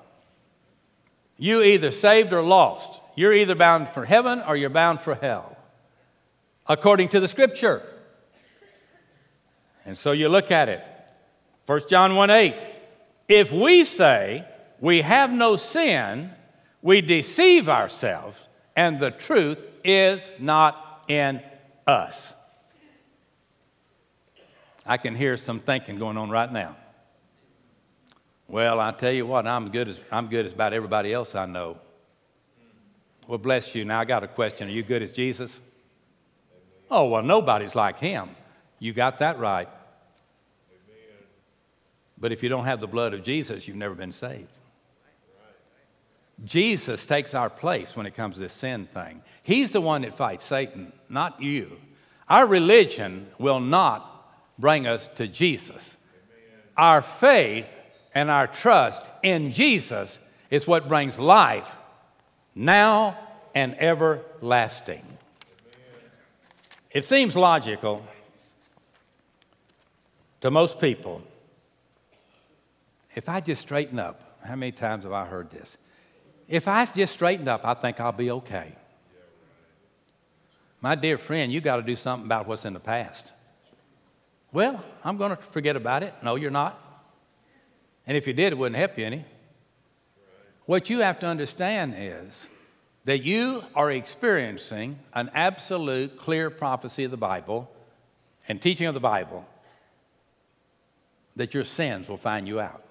You 1.40 1.62
either 1.62 1.90
saved 1.90 2.34
or 2.34 2.42
lost. 2.42 3.00
You're 3.16 3.32
either 3.32 3.54
bound 3.54 3.88
for 3.88 4.04
heaven 4.04 4.42
or 4.46 4.56
you're 4.56 4.68
bound 4.68 5.00
for 5.00 5.14
hell, 5.14 5.56
according 6.68 7.08
to 7.08 7.20
the 7.20 7.28
scripture. 7.28 7.82
And 9.86 9.96
so 9.96 10.12
you 10.12 10.28
look 10.28 10.50
at 10.50 10.68
it. 10.68 10.84
1 11.64 11.80
John 11.88 12.14
1 12.14 12.28
8. 12.28 12.54
If 13.26 13.52
we 13.52 13.84
say 13.84 14.46
we 14.80 15.00
have 15.00 15.30
no 15.30 15.56
sin, 15.56 16.30
we 16.82 17.00
deceive 17.00 17.70
ourselves, 17.70 18.38
and 18.76 19.00
the 19.00 19.10
truth 19.10 19.58
is 19.82 20.30
not 20.38 21.04
in 21.08 21.40
us. 21.86 22.34
I 24.84 24.98
can 24.98 25.14
hear 25.14 25.38
some 25.38 25.60
thinking 25.60 25.98
going 25.98 26.18
on 26.18 26.28
right 26.28 26.52
now. 26.52 26.76
Well, 28.50 28.80
I 28.80 28.90
tell 28.90 29.12
you 29.12 29.26
what, 29.26 29.46
I'm 29.46 29.70
good 29.70 29.88
as 29.88 30.00
I'm 30.10 30.26
good 30.26 30.44
as 30.44 30.52
about 30.52 30.72
everybody 30.72 31.12
else 31.12 31.36
I 31.36 31.46
know. 31.46 31.78
Well, 33.28 33.38
bless 33.38 33.76
you. 33.76 33.84
Now 33.84 34.00
I 34.00 34.04
got 34.04 34.24
a 34.24 34.28
question. 34.28 34.66
Are 34.66 34.72
you 34.72 34.82
good 34.82 35.02
as 35.02 35.12
Jesus? 35.12 35.60
Oh, 36.90 37.06
well, 37.06 37.22
nobody's 37.22 37.76
like 37.76 38.00
him. 38.00 38.30
You 38.80 38.92
got 38.92 39.20
that 39.20 39.38
right. 39.38 39.68
But 42.18 42.32
if 42.32 42.42
you 42.42 42.48
don't 42.48 42.64
have 42.64 42.80
the 42.80 42.88
blood 42.88 43.14
of 43.14 43.22
Jesus, 43.22 43.68
you've 43.68 43.76
never 43.76 43.94
been 43.94 44.10
saved. 44.10 44.50
Jesus 46.44 47.06
takes 47.06 47.34
our 47.34 47.48
place 47.48 47.94
when 47.94 48.04
it 48.04 48.16
comes 48.16 48.34
to 48.34 48.40
this 48.40 48.52
sin 48.52 48.88
thing. 48.92 49.22
He's 49.44 49.70
the 49.70 49.80
one 49.80 50.02
that 50.02 50.16
fights 50.16 50.44
Satan, 50.44 50.92
not 51.08 51.40
you. 51.40 51.76
Our 52.28 52.48
religion 52.48 53.28
will 53.38 53.60
not 53.60 54.34
bring 54.58 54.88
us 54.88 55.06
to 55.14 55.28
Jesus. 55.28 55.96
Our 56.76 57.00
faith 57.00 57.66
and 58.14 58.30
our 58.30 58.46
trust 58.46 59.04
in 59.22 59.52
Jesus 59.52 60.18
is 60.50 60.66
what 60.66 60.88
brings 60.88 61.18
life 61.18 61.68
now 62.54 63.16
and 63.54 63.80
everlasting. 63.80 65.04
It 66.90 67.04
seems 67.04 67.36
logical 67.36 68.04
to 70.40 70.50
most 70.50 70.80
people 70.80 71.22
if 73.14 73.28
I 73.28 73.40
just 73.40 73.62
straighten 73.62 73.98
up, 73.98 74.38
how 74.44 74.56
many 74.56 74.72
times 74.72 75.04
have 75.04 75.12
I 75.12 75.24
heard 75.26 75.50
this? 75.50 75.76
If 76.48 76.68
I 76.68 76.86
just 76.86 77.12
straighten 77.12 77.48
up, 77.48 77.64
I 77.64 77.74
think 77.74 78.00
I'll 78.00 78.12
be 78.12 78.30
okay. 78.30 78.72
My 80.80 80.94
dear 80.94 81.18
friend, 81.18 81.52
you 81.52 81.60
got 81.60 81.76
to 81.76 81.82
do 81.82 81.96
something 81.96 82.26
about 82.26 82.46
what's 82.46 82.64
in 82.64 82.72
the 82.72 82.80
past. 82.80 83.32
Well, 84.52 84.82
I'm 85.04 85.16
going 85.16 85.30
to 85.30 85.36
forget 85.36 85.76
about 85.76 86.02
it. 86.02 86.14
No, 86.22 86.36
you're 86.36 86.50
not. 86.50 86.89
And 88.10 88.16
if 88.16 88.26
you 88.26 88.32
did, 88.32 88.52
it 88.52 88.58
wouldn't 88.58 88.76
help 88.76 88.98
you 88.98 89.06
any. 89.06 89.24
What 90.66 90.90
you 90.90 90.98
have 90.98 91.20
to 91.20 91.26
understand 91.26 91.94
is 91.96 92.48
that 93.04 93.22
you 93.22 93.62
are 93.76 93.92
experiencing 93.92 94.98
an 95.14 95.30
absolute 95.32 96.18
clear 96.18 96.50
prophecy 96.50 97.04
of 97.04 97.12
the 97.12 97.16
Bible 97.16 97.70
and 98.48 98.60
teaching 98.60 98.88
of 98.88 98.94
the 98.94 99.00
Bible 99.00 99.46
that 101.36 101.54
your 101.54 101.62
sins 101.62 102.08
will 102.08 102.16
find 102.16 102.48
you 102.48 102.58
out 102.58 102.82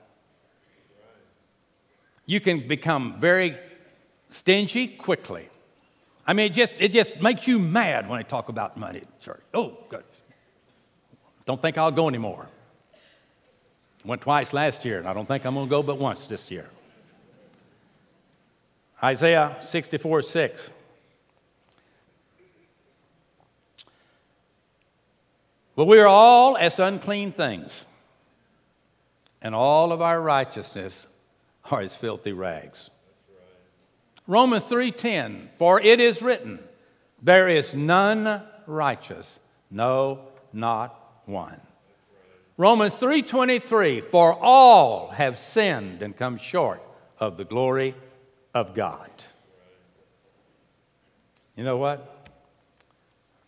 you 2.29 2.39
can 2.39 2.67
become 2.67 3.19
very 3.19 3.57
stingy 4.29 4.85
quickly. 4.85 5.49
I 6.27 6.33
mean, 6.33 6.45
it 6.45 6.53
just, 6.53 6.75
it 6.77 6.93
just 6.93 7.19
makes 7.19 7.47
you 7.47 7.57
mad 7.57 8.07
when 8.07 8.19
I 8.19 8.21
talk 8.21 8.49
about 8.49 8.77
money 8.77 8.99
at 8.99 9.19
church. 9.19 9.41
Oh, 9.51 9.75
good. 9.89 10.03
Don't 11.47 11.59
think 11.59 11.79
I'll 11.79 11.89
go 11.89 12.07
anymore. 12.07 12.47
Went 14.05 14.21
twice 14.21 14.53
last 14.53 14.85
year, 14.85 14.99
and 14.99 15.07
I 15.07 15.13
don't 15.13 15.27
think 15.27 15.45
I'm 15.45 15.53
going 15.53 15.67
to 15.67 15.69
go 15.69 15.83
but 15.83 15.97
once 15.97 16.27
this 16.27 16.49
year. 16.49 16.69
Isaiah 19.03 19.57
64 19.61 20.21
6. 20.21 20.69
But 25.75 25.85
we 25.85 25.99
are 25.99 26.07
all 26.07 26.57
as 26.57 26.77
unclean 26.79 27.31
things, 27.31 27.85
and 29.41 29.55
all 29.55 29.93
of 29.93 30.01
our 30.01 30.21
righteousness 30.21 31.07
are 31.71 31.81
as 31.81 31.95
filthy 31.95 32.33
rags. 32.33 32.89
Romans 34.27 34.65
3:10 34.65 35.47
For 35.57 35.79
it 35.79 35.99
is 35.99 36.21
written 36.21 36.59
there 37.21 37.47
is 37.47 37.73
none 37.73 38.43
righteous 38.65 39.39
No, 39.71 40.19
not 40.51 41.21
one. 41.25 41.61
Romans 42.59 42.93
3:23 42.97 44.01
For 44.01 44.33
all 44.33 45.11
have 45.11 45.37
sinned 45.37 46.01
and 46.01 46.15
come 46.15 46.37
short 46.37 46.83
of 47.17 47.37
the 47.37 47.45
glory 47.45 47.95
of 48.53 48.75
God. 48.75 49.09
You 51.55 51.63
know 51.63 51.77
what? 51.77 52.27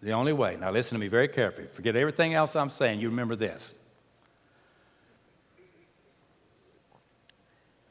The 0.02 0.14
only 0.14 0.32
way. 0.32 0.56
Now 0.56 0.72
listen 0.72 0.96
to 0.96 1.00
me 1.00 1.10
very 1.10 1.28
carefully. 1.28 1.68
Forget 1.74 1.98
everything 1.98 2.36
else 2.36 2.56
I'm 2.56 2.70
saying. 2.70 3.02
You 3.02 3.10
remember 3.10 3.36
this. 3.36 3.74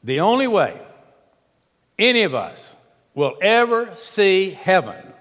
The 0.03 0.21
only 0.21 0.47
way 0.47 0.81
any 1.99 2.23
of 2.23 2.33
us 2.33 2.75
will 3.13 3.35
ever 3.43 3.95
see 3.95 4.49
heaven 4.49 5.13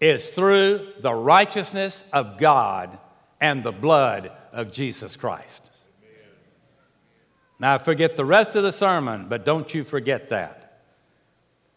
is 0.00 0.30
through 0.30 0.94
the 1.00 1.12
righteousness 1.12 2.02
of 2.14 2.38
God 2.38 2.98
and 3.42 3.62
the 3.62 3.72
blood 3.72 4.32
of 4.56 4.72
Jesus 4.72 5.14
Christ. 5.16 5.62
Now, 7.58 7.78
forget 7.78 8.16
the 8.16 8.24
rest 8.24 8.56
of 8.56 8.62
the 8.62 8.72
sermon, 8.72 9.26
but 9.28 9.44
don't 9.44 9.72
you 9.72 9.84
forget 9.84 10.30
that. 10.30 10.82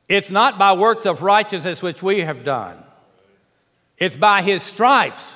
It's 0.08 0.32
not 0.32 0.58
by 0.58 0.74
works 0.74 1.06
of 1.06 1.22
righteousness 1.22 1.82
which 1.82 2.02
we 2.02 2.22
have 2.22 2.44
done, 2.44 2.84
it's 3.98 4.18
by 4.18 4.42
his 4.42 4.64
stripes 4.64 5.32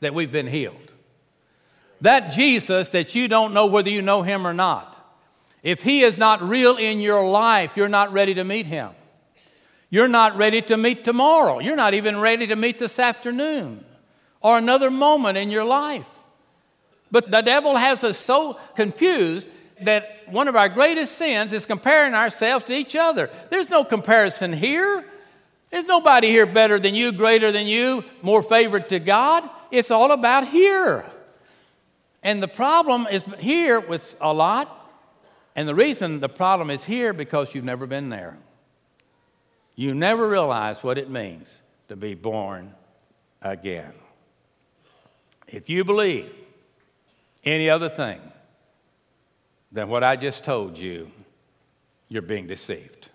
that 0.00 0.14
we've 0.14 0.32
been 0.32 0.46
healed. 0.46 0.76
That 2.00 2.32
Jesus 2.32 2.90
that 2.90 3.16
you 3.16 3.26
don't 3.26 3.52
know 3.52 3.66
whether 3.66 3.90
you 3.90 4.02
know 4.02 4.22
him 4.22 4.46
or 4.46 4.54
not, 4.54 4.94
if 5.64 5.82
he 5.82 6.02
is 6.02 6.16
not 6.16 6.40
real 6.40 6.76
in 6.76 7.00
your 7.00 7.28
life, 7.28 7.76
you're 7.76 7.88
not 7.88 8.12
ready 8.12 8.34
to 8.34 8.44
meet 8.44 8.66
him. 8.66 8.90
You're 9.90 10.06
not 10.06 10.36
ready 10.36 10.62
to 10.62 10.76
meet 10.76 11.04
tomorrow. 11.04 11.58
You're 11.58 11.74
not 11.74 11.94
even 11.94 12.20
ready 12.20 12.46
to 12.46 12.56
meet 12.56 12.78
this 12.78 13.00
afternoon 13.00 13.84
or 14.40 14.58
another 14.58 14.92
moment 14.92 15.38
in 15.38 15.50
your 15.50 15.64
life. 15.64 16.06
But 17.10 17.30
the 17.30 17.40
devil 17.40 17.76
has 17.76 18.04
us 18.04 18.18
so 18.18 18.58
confused 18.76 19.46
that 19.82 20.22
one 20.26 20.48
of 20.48 20.56
our 20.56 20.68
greatest 20.68 21.16
sins 21.16 21.52
is 21.52 21.64
comparing 21.66 22.14
ourselves 22.14 22.64
to 22.66 22.74
each 22.74 22.96
other. 22.96 23.30
There's 23.50 23.70
no 23.70 23.84
comparison 23.84 24.52
here. 24.52 25.04
There's 25.70 25.84
nobody 25.84 26.28
here 26.28 26.46
better 26.46 26.78
than 26.78 26.94
you, 26.94 27.12
greater 27.12 27.52
than 27.52 27.66
you, 27.66 28.04
more 28.22 28.42
favored 28.42 28.88
to 28.88 28.98
God. 28.98 29.48
It's 29.70 29.90
all 29.90 30.12
about 30.12 30.48
here. 30.48 31.04
And 32.22 32.42
the 32.42 32.48
problem 32.48 33.06
is 33.10 33.22
here 33.38 33.78
with 33.78 34.16
a 34.20 34.32
lot. 34.32 34.74
And 35.54 35.68
the 35.68 35.74
reason 35.74 36.20
the 36.20 36.28
problem 36.28 36.70
is 36.70 36.84
here 36.84 37.12
because 37.12 37.54
you've 37.54 37.64
never 37.64 37.86
been 37.86 38.08
there. 38.08 38.38
You 39.76 39.94
never 39.94 40.28
realize 40.28 40.82
what 40.82 40.98
it 40.98 41.10
means 41.10 41.48
to 41.88 41.96
be 41.96 42.14
born 42.14 42.74
again. 43.40 43.92
If 45.46 45.70
you 45.70 45.84
believe 45.84 46.30
any 47.44 47.70
other 47.70 47.88
thing 47.88 48.20
than 49.70 49.88
what 49.88 50.02
I 50.02 50.16
just 50.16 50.44
told 50.44 50.78
you, 50.78 51.10
you're 52.08 52.22
being 52.22 52.46
deceived. 52.46 53.08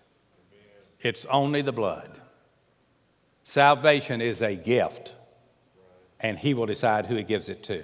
It's 1.01 1.25
only 1.25 1.61
the 1.61 1.71
blood. 1.71 2.09
Salvation 3.43 4.21
is 4.21 4.41
a 4.41 4.55
gift, 4.55 5.13
and 6.19 6.37
He 6.37 6.53
will 6.53 6.65
decide 6.65 7.07
who 7.07 7.15
He 7.15 7.23
gives 7.23 7.49
it 7.49 7.63
to. 7.63 7.83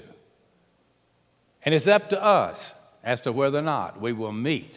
And 1.64 1.76
it's 1.76 1.88
up 1.88 2.10
to 2.10 2.24
us 2.24 2.74
as 3.04 3.22
to 3.22 3.32
whether 3.32 3.60
or 3.60 3.64
not 3.64 4.00
we 4.00 4.14
will 4.14 4.32
meet 4.32 4.76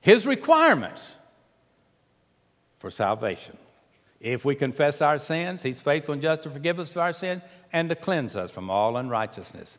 His 0.00 0.26
requirements 0.26 1.14
for 2.80 2.90
salvation. 2.90 3.56
If 4.20 4.44
we 4.44 4.54
confess 4.54 5.00
our 5.00 5.18
sins, 5.18 5.62
He's 5.62 5.80
faithful 5.80 6.14
and 6.14 6.22
just 6.22 6.42
to 6.42 6.50
forgive 6.50 6.80
us 6.80 6.90
of 6.92 6.96
our 6.98 7.12
sins 7.12 7.42
and 7.72 7.88
to 7.90 7.94
cleanse 7.94 8.34
us 8.34 8.50
from 8.50 8.70
all 8.70 8.96
unrighteousness. 8.96 9.78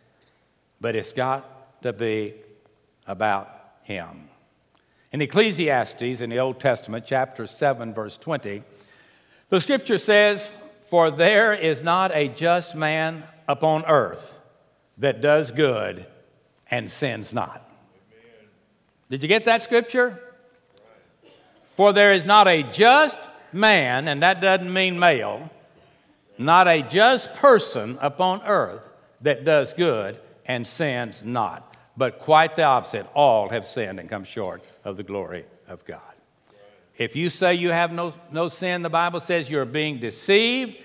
But 0.79 0.95
it's 0.95 1.13
got 1.13 1.81
to 1.83 1.93
be 1.93 2.33
about 3.07 3.49
Him. 3.83 4.29
In 5.11 5.21
Ecclesiastes, 5.21 6.21
in 6.21 6.29
the 6.29 6.39
Old 6.39 6.59
Testament, 6.59 7.05
chapter 7.07 7.47
7, 7.47 7.93
verse 7.93 8.17
20, 8.17 8.63
the 9.49 9.61
scripture 9.61 9.97
says, 9.97 10.51
For 10.89 11.11
there 11.11 11.53
is 11.53 11.81
not 11.81 12.11
a 12.13 12.27
just 12.27 12.75
man 12.75 13.23
upon 13.47 13.85
earth 13.85 14.39
that 14.97 15.21
does 15.21 15.51
good 15.51 16.05
and 16.69 16.89
sins 16.89 17.33
not. 17.33 17.61
Did 19.09 19.21
you 19.21 19.29
get 19.29 19.45
that 19.45 19.63
scripture? 19.63 20.19
For 21.75 21.93
there 21.93 22.13
is 22.13 22.25
not 22.25 22.47
a 22.47 22.63
just 22.63 23.19
man, 23.53 24.07
and 24.07 24.23
that 24.23 24.41
doesn't 24.41 24.73
mean 24.73 24.97
male, 24.97 25.51
not 26.37 26.67
a 26.67 26.81
just 26.81 27.33
person 27.35 27.97
upon 28.01 28.41
earth 28.41 28.89
that 29.21 29.45
does 29.45 29.73
good 29.73 30.19
and 30.45 30.65
sins 30.65 31.21
not. 31.23 31.75
But 31.97 32.19
quite 32.19 32.55
the 32.55 32.63
opposite. 32.63 33.07
All 33.13 33.49
have 33.49 33.67
sinned 33.67 33.99
and 33.99 34.09
come 34.09 34.23
short 34.23 34.61
of 34.83 34.97
the 34.97 35.03
glory 35.03 35.45
of 35.67 35.85
God. 35.85 36.01
If 36.97 37.15
you 37.15 37.29
say 37.29 37.55
you 37.55 37.71
have 37.71 37.91
no, 37.91 38.13
no 38.31 38.49
sin, 38.49 38.81
the 38.81 38.89
Bible 38.89 39.19
says 39.19 39.49
you're 39.49 39.65
being 39.65 39.99
deceived. 39.99 40.77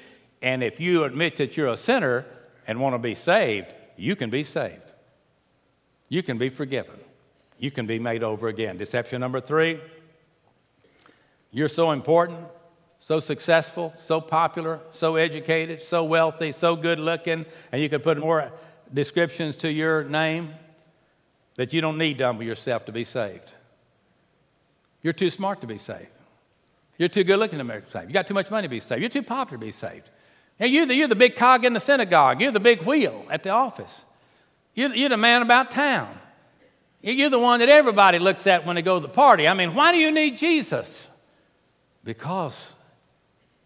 And 0.42 0.62
if 0.62 0.80
you 0.80 1.04
admit 1.04 1.36
that 1.36 1.56
you're 1.56 1.68
a 1.68 1.76
sinner 1.76 2.26
and 2.66 2.80
want 2.80 2.94
to 2.94 2.98
be 2.98 3.14
saved, 3.14 3.68
you 3.96 4.16
can 4.16 4.30
be 4.30 4.42
saved. 4.42 4.80
You 6.08 6.22
can 6.22 6.38
be 6.38 6.48
forgiven. 6.48 6.98
You 7.58 7.70
can 7.70 7.86
be 7.86 7.98
made 7.98 8.22
over 8.22 8.48
again. 8.48 8.78
Deception 8.78 9.20
number 9.20 9.40
three 9.40 9.80
you're 11.52 11.68
so 11.68 11.90
important, 11.90 12.38
so 13.00 13.18
successful, 13.18 13.92
so 13.98 14.20
popular, 14.20 14.78
so 14.92 15.16
educated, 15.16 15.82
so 15.82 16.04
wealthy, 16.04 16.52
so 16.52 16.76
good 16.76 17.00
looking, 17.00 17.44
and 17.72 17.82
you 17.82 17.88
can 17.88 18.00
put 18.00 18.18
more 18.18 18.52
descriptions 18.92 19.56
to 19.56 19.70
your 19.70 20.04
name 20.04 20.54
that 21.56 21.72
you 21.72 21.80
don't 21.80 21.98
need 21.98 22.18
to 22.18 22.26
humble 22.26 22.44
yourself 22.44 22.86
to 22.86 22.92
be 22.92 23.04
saved. 23.04 23.52
You're 25.02 25.12
too 25.12 25.30
smart 25.30 25.60
to 25.62 25.66
be 25.66 25.78
saved. 25.78 26.08
You're 26.98 27.08
too 27.08 27.24
good 27.24 27.38
looking 27.38 27.58
to 27.58 27.64
be 27.64 27.72
saved. 27.92 28.08
You 28.08 28.12
got 28.12 28.28
too 28.28 28.34
much 28.34 28.50
money 28.50 28.66
to 28.66 28.70
be 28.70 28.80
saved. 28.80 29.00
You're 29.00 29.10
too 29.10 29.22
popular 29.22 29.58
to 29.58 29.66
be 29.66 29.70
saved. 29.70 30.08
And 30.58 30.70
you're 30.72 30.86
the, 30.86 30.94
you're 30.94 31.08
the 31.08 31.16
big 31.16 31.36
cog 31.36 31.64
in 31.64 31.72
the 31.72 31.80
synagogue. 31.80 32.40
You're 32.40 32.52
the 32.52 32.60
big 32.60 32.82
wheel 32.82 33.24
at 33.30 33.42
the 33.42 33.50
office. 33.50 34.04
You're, 34.74 34.94
you're 34.94 35.08
the 35.08 35.16
man 35.16 35.42
about 35.42 35.70
town. 35.70 36.18
You're 37.02 37.30
the 37.30 37.38
one 37.38 37.60
that 37.60 37.70
everybody 37.70 38.18
looks 38.18 38.46
at 38.46 38.66
when 38.66 38.76
they 38.76 38.82
go 38.82 39.00
to 39.00 39.06
the 39.06 39.12
party. 39.12 39.48
I 39.48 39.54
mean, 39.54 39.74
why 39.74 39.92
do 39.92 39.98
you 39.98 40.12
need 40.12 40.36
Jesus? 40.36 41.08
Because 42.04 42.74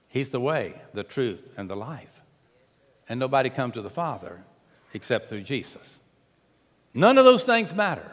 He's 0.07 0.31
the 0.31 0.39
way, 0.39 0.81
the 0.93 1.03
truth, 1.03 1.41
and 1.57 1.69
the 1.69 1.75
life. 1.75 2.23
And 3.09 3.19
nobody 3.19 3.51
comes 3.51 3.75
to 3.75 3.83
the 3.83 3.91
Father 3.91 4.45
except 4.95 5.29
through 5.29 5.43
Jesus. 5.43 6.01
None 6.95 7.19
of 7.19 7.25
those 7.25 7.45
things 7.45 7.75
matter. 7.75 8.11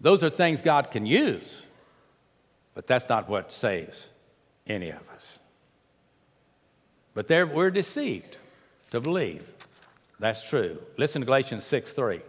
Those 0.00 0.22
are 0.22 0.30
things 0.30 0.60
God 0.60 0.90
can 0.90 1.06
use, 1.06 1.64
but 2.74 2.86
that's 2.86 3.08
not 3.08 3.28
what 3.28 3.52
saves 3.52 4.08
any 4.66 4.90
of 4.90 5.00
us. 5.14 5.38
But 7.14 7.28
we're 7.52 7.70
deceived 7.70 8.36
to 8.90 9.00
believe 9.00 9.44
that's 10.20 10.42
true. 10.42 10.78
Listen 10.96 11.22
to 11.22 11.26
Galatians 11.26 11.64
6 11.64 11.92
3. 11.92 12.20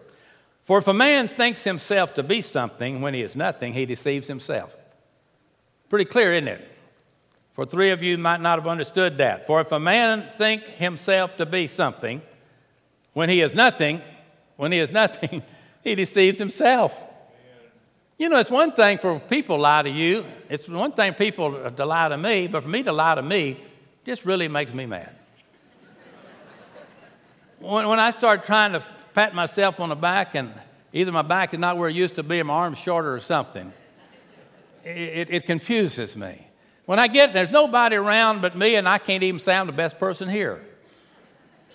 For 0.64 0.78
if 0.78 0.88
a 0.88 0.94
man 0.94 1.28
thinks 1.28 1.64
himself 1.64 2.14
to 2.16 2.24
be 2.24 2.42
something 2.42 3.02
when 3.02 3.16
he 3.16 3.22
is 3.22 3.36
nothing, 3.36 3.74
he 3.74 3.86
deceives 3.88 4.28
himself. 4.28 4.76
Pretty 5.90 6.06
clear, 6.06 6.34
isn't 6.34 6.48
it? 6.48 6.76
For 7.54 7.66
three 7.66 7.90
of 7.90 8.04
you 8.04 8.18
might 8.18 8.42
not 8.42 8.60
have 8.60 8.68
understood 8.68 9.18
that. 9.18 9.48
For 9.48 9.60
if 9.62 9.72
a 9.72 9.80
man 9.80 10.26
think 10.38 10.64
himself 10.64 11.38
to 11.38 11.46
be 11.48 11.68
something 11.68 12.22
when 13.14 13.30
he 13.30 13.42
is 13.42 13.56
nothing, 13.56 14.02
when 14.56 14.72
he 14.72 14.80
is 14.80 14.92
nothing, 14.92 15.44
he 15.84 15.96
deceives 15.96 16.40
himself. 16.40 16.94
You 18.18 18.28
know, 18.28 18.38
it's 18.38 18.52
one 18.52 18.74
thing 18.74 18.98
for 18.98 19.20
people 19.20 19.56
to 19.56 19.62
lie 19.62 19.82
to 19.82 19.90
you. 19.90 20.26
It's 20.50 20.68
one 20.68 20.92
thing 20.92 21.14
people 21.14 21.72
to 21.72 21.86
lie 21.86 22.10
to 22.10 22.18
me, 22.18 22.48
but 22.48 22.64
for 22.64 22.70
me 22.70 22.84
to 22.84 22.92
lie 22.92 23.16
to 23.16 23.22
me 23.22 23.62
just 24.06 24.26
really 24.26 24.50
makes 24.50 24.74
me 24.74 24.86
mad. 24.86 25.16
when, 27.60 27.88
when 27.88 28.00
I 28.00 28.12
start 28.12 28.44
trying 28.44 28.74
to 28.74 28.84
pat 29.14 29.34
myself 29.34 29.80
on 29.80 29.90
the 29.90 29.96
back 29.96 30.36
and 30.36 30.54
either 30.92 31.12
my 31.12 31.22
back 31.22 31.54
is 31.54 31.60
not 31.60 31.78
where 31.78 31.88
it 31.88 31.96
used 31.96 32.16
to 32.16 32.24
be 32.24 32.42
or 32.42 32.44
my 32.44 32.56
arm's 32.56 32.78
shorter 32.78 33.14
or 33.14 33.20
something, 33.22 33.72
it, 34.84 35.30
it 35.30 35.46
confuses 35.46 36.18
me. 36.18 36.48
When 36.86 37.00
I 37.00 37.08
get 37.08 37.34
there's 37.34 37.52
nobody 37.52 37.96
around 37.96 38.42
but 38.42 38.58
me, 38.58 38.76
and 38.76 38.90
I 38.90 38.98
can't 38.98 39.24
even 39.24 39.40
say 39.40 39.56
I'm 39.56 39.68
the 39.68 39.72
best 39.72 40.00
person 40.00 40.28
here. 40.28 40.62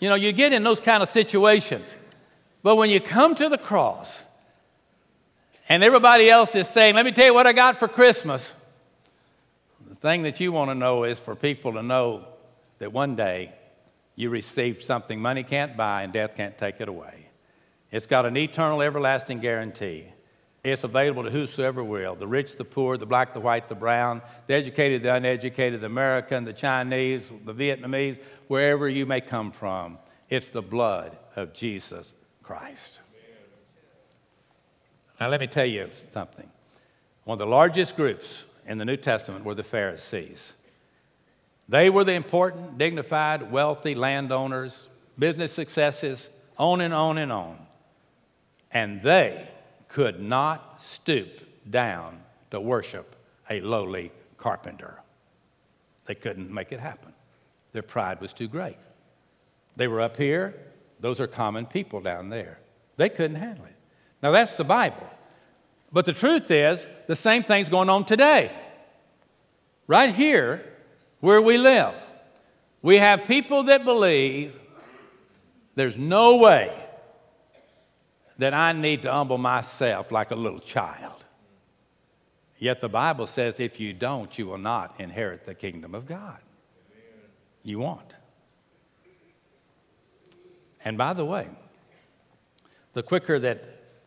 You 0.00 0.08
know, 0.08 0.14
you 0.14 0.32
get 0.32 0.52
in 0.52 0.62
those 0.64 0.80
kind 0.80 1.02
of 1.02 1.08
situations. 1.08 1.86
But 2.62 2.76
when 2.76 2.90
you 2.90 3.00
come 3.00 3.34
to 3.36 3.48
the 3.48 3.58
cross, 3.58 4.22
and 5.68 5.82
everybody 5.82 6.28
else 6.28 6.54
is 6.54 6.68
saying, 6.68 6.94
Let 6.94 7.04
me 7.04 7.12
tell 7.12 7.26
you 7.26 7.34
what 7.34 7.46
I 7.46 7.52
got 7.52 7.78
for 7.78 7.88
Christmas. 7.88 8.54
The 9.88 9.94
thing 9.94 10.22
that 10.22 10.40
you 10.40 10.52
want 10.52 10.70
to 10.70 10.74
know 10.74 11.04
is 11.04 11.18
for 11.18 11.34
people 11.34 11.74
to 11.74 11.82
know 11.82 12.26
that 12.78 12.92
one 12.92 13.16
day 13.16 13.54
you 14.16 14.30
received 14.30 14.82
something 14.82 15.20
money 15.20 15.42
can't 15.42 15.76
buy 15.76 16.02
and 16.02 16.12
death 16.12 16.36
can't 16.36 16.56
take 16.56 16.80
it 16.80 16.88
away. 16.88 17.28
It's 17.90 18.06
got 18.06 18.26
an 18.26 18.36
eternal, 18.36 18.82
everlasting 18.82 19.40
guarantee. 19.40 20.06
It's 20.64 20.82
available 20.82 21.24
to 21.24 21.30
whosoever 21.30 21.84
will 21.84 22.14
the 22.14 22.26
rich, 22.26 22.56
the 22.56 22.64
poor, 22.64 22.96
the 22.96 23.04
black, 23.04 23.34
the 23.34 23.40
white, 23.40 23.68
the 23.68 23.74
brown, 23.74 24.22
the 24.46 24.54
educated, 24.54 25.02
the 25.02 25.14
uneducated, 25.14 25.82
the 25.82 25.86
American, 25.86 26.44
the 26.44 26.54
Chinese, 26.54 27.30
the 27.44 27.52
Vietnamese, 27.52 28.18
wherever 28.48 28.88
you 28.88 29.04
may 29.04 29.20
come 29.20 29.52
from. 29.52 29.98
It's 30.30 30.48
the 30.48 30.62
blood 30.62 31.18
of 31.36 31.52
Jesus 31.52 32.14
Christ. 32.42 33.00
Now, 35.20 35.28
let 35.28 35.40
me 35.40 35.46
tell 35.46 35.66
you 35.66 35.90
something. 36.10 36.48
One 37.24 37.34
of 37.34 37.38
the 37.38 37.46
largest 37.46 37.94
groups 37.94 38.44
in 38.66 38.78
the 38.78 38.86
New 38.86 38.96
Testament 38.96 39.44
were 39.44 39.54
the 39.54 39.62
Pharisees. 39.62 40.54
They 41.68 41.90
were 41.90 42.04
the 42.04 42.12
important, 42.12 42.78
dignified, 42.78 43.52
wealthy 43.52 43.94
landowners, 43.94 44.88
business 45.18 45.52
successes, 45.52 46.30
on 46.56 46.80
and 46.80 46.94
on 46.94 47.18
and 47.18 47.30
on. 47.30 47.58
And 48.70 49.02
they 49.02 49.48
could 49.94 50.20
not 50.20 50.82
stoop 50.82 51.28
down 51.70 52.20
to 52.50 52.58
worship 52.58 53.14
a 53.48 53.60
lowly 53.60 54.10
carpenter. 54.38 54.98
They 56.06 56.16
couldn't 56.16 56.52
make 56.52 56.72
it 56.72 56.80
happen. 56.80 57.12
Their 57.72 57.84
pride 57.84 58.20
was 58.20 58.32
too 58.32 58.48
great. 58.48 58.76
They 59.76 59.86
were 59.86 60.00
up 60.00 60.16
here, 60.16 60.52
those 60.98 61.20
are 61.20 61.28
common 61.28 61.66
people 61.66 62.00
down 62.00 62.28
there. 62.28 62.58
They 62.96 63.08
couldn't 63.08 63.36
handle 63.36 63.66
it. 63.66 63.76
Now, 64.20 64.32
that's 64.32 64.56
the 64.56 64.64
Bible. 64.64 65.08
But 65.92 66.06
the 66.06 66.12
truth 66.12 66.50
is, 66.50 66.88
the 67.06 67.14
same 67.14 67.44
thing's 67.44 67.68
going 67.68 67.88
on 67.88 68.04
today. 68.04 68.50
Right 69.86 70.12
here, 70.12 70.64
where 71.20 71.40
we 71.40 71.56
live, 71.56 71.94
we 72.82 72.96
have 72.96 73.26
people 73.26 73.62
that 73.64 73.84
believe 73.84 74.56
there's 75.76 75.96
no 75.96 76.38
way 76.38 76.83
that 78.38 78.54
I 78.54 78.72
need 78.72 79.02
to 79.02 79.12
humble 79.12 79.38
myself 79.38 80.10
like 80.10 80.30
a 80.30 80.34
little 80.34 80.58
child. 80.58 81.24
Yet 82.58 82.80
the 82.80 82.88
Bible 82.88 83.26
says 83.26 83.60
if 83.60 83.78
you 83.78 83.92
don't, 83.92 84.36
you 84.38 84.46
will 84.46 84.58
not 84.58 84.94
inherit 84.98 85.44
the 85.44 85.54
kingdom 85.54 85.94
of 85.94 86.06
God. 86.06 86.38
You 87.62 87.78
won't. 87.78 88.14
And 90.84 90.98
by 90.98 91.14
the 91.14 91.24
way, 91.24 91.48
the 92.92 93.02
quicker 93.02 93.38
that 93.38 93.64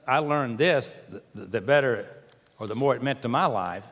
I 0.07 0.19
learned 0.19 0.57
this, 0.57 0.95
the, 1.09 1.45
the 1.45 1.61
better 1.61 2.07
or 2.59 2.67
the 2.67 2.75
more 2.75 2.95
it 2.95 3.03
meant 3.03 3.21
to 3.23 3.27
my 3.27 3.45
life, 3.45 3.85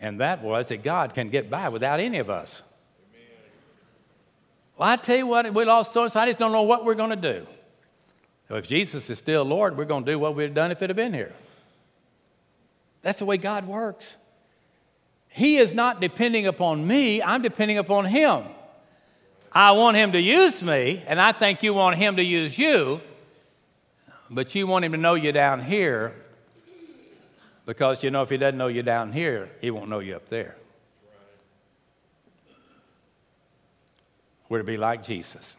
and 0.00 0.20
that 0.20 0.42
was 0.42 0.68
that 0.68 0.82
God 0.82 1.14
can 1.14 1.30
get 1.30 1.50
by 1.50 1.68
without 1.68 2.00
any 2.00 2.18
of 2.18 2.30
us. 2.30 2.62
Well, 4.76 4.88
I 4.88 4.96
tell 4.96 5.16
you 5.16 5.26
what, 5.26 5.52
we 5.54 5.64
lost 5.64 5.92
so 5.92 6.04
much, 6.04 6.16
I 6.16 6.26
just 6.26 6.38
don't 6.38 6.52
know 6.52 6.62
what 6.62 6.84
we're 6.84 6.94
going 6.94 7.10
to 7.10 7.16
do. 7.16 7.46
So 8.48 8.54
if 8.56 8.68
Jesus 8.68 9.10
is 9.10 9.18
still 9.18 9.44
Lord, 9.44 9.76
we're 9.76 9.84
going 9.84 10.04
to 10.04 10.12
do 10.12 10.18
what 10.18 10.34
we'd 10.34 10.44
have 10.44 10.54
done 10.54 10.70
if 10.70 10.80
it 10.82 10.90
had 10.90 10.96
been 10.96 11.12
here. 11.12 11.32
That's 13.02 13.18
the 13.18 13.24
way 13.24 13.36
God 13.36 13.66
works. 13.66 14.16
He 15.28 15.56
is 15.56 15.74
not 15.74 16.00
depending 16.00 16.46
upon 16.46 16.86
me, 16.86 17.22
I'm 17.22 17.42
depending 17.42 17.78
upon 17.78 18.06
Him. 18.06 18.44
I 19.52 19.72
want 19.72 19.96
Him 19.96 20.12
to 20.12 20.20
use 20.20 20.62
me, 20.62 21.02
and 21.06 21.20
I 21.20 21.32
think 21.32 21.62
you 21.62 21.74
want 21.74 21.96
Him 21.96 22.16
to 22.16 22.22
use 22.22 22.58
you, 22.58 23.00
but 24.30 24.54
you 24.54 24.66
want 24.66 24.84
Him 24.84 24.92
to 24.92 24.98
know 24.98 25.14
you 25.14 25.32
down 25.32 25.62
here 25.62 26.14
because 27.64 28.02
you 28.02 28.10
know 28.10 28.22
if 28.22 28.30
He 28.30 28.36
doesn't 28.36 28.56
know 28.56 28.68
you 28.68 28.82
down 28.82 29.12
here, 29.12 29.50
He 29.60 29.70
won't 29.70 29.90
know 29.90 29.98
you 29.98 30.16
up 30.16 30.28
there. 30.28 30.56
We're 34.48 34.58
to 34.58 34.64
be 34.64 34.76
like 34.76 35.04
Jesus. 35.04 35.56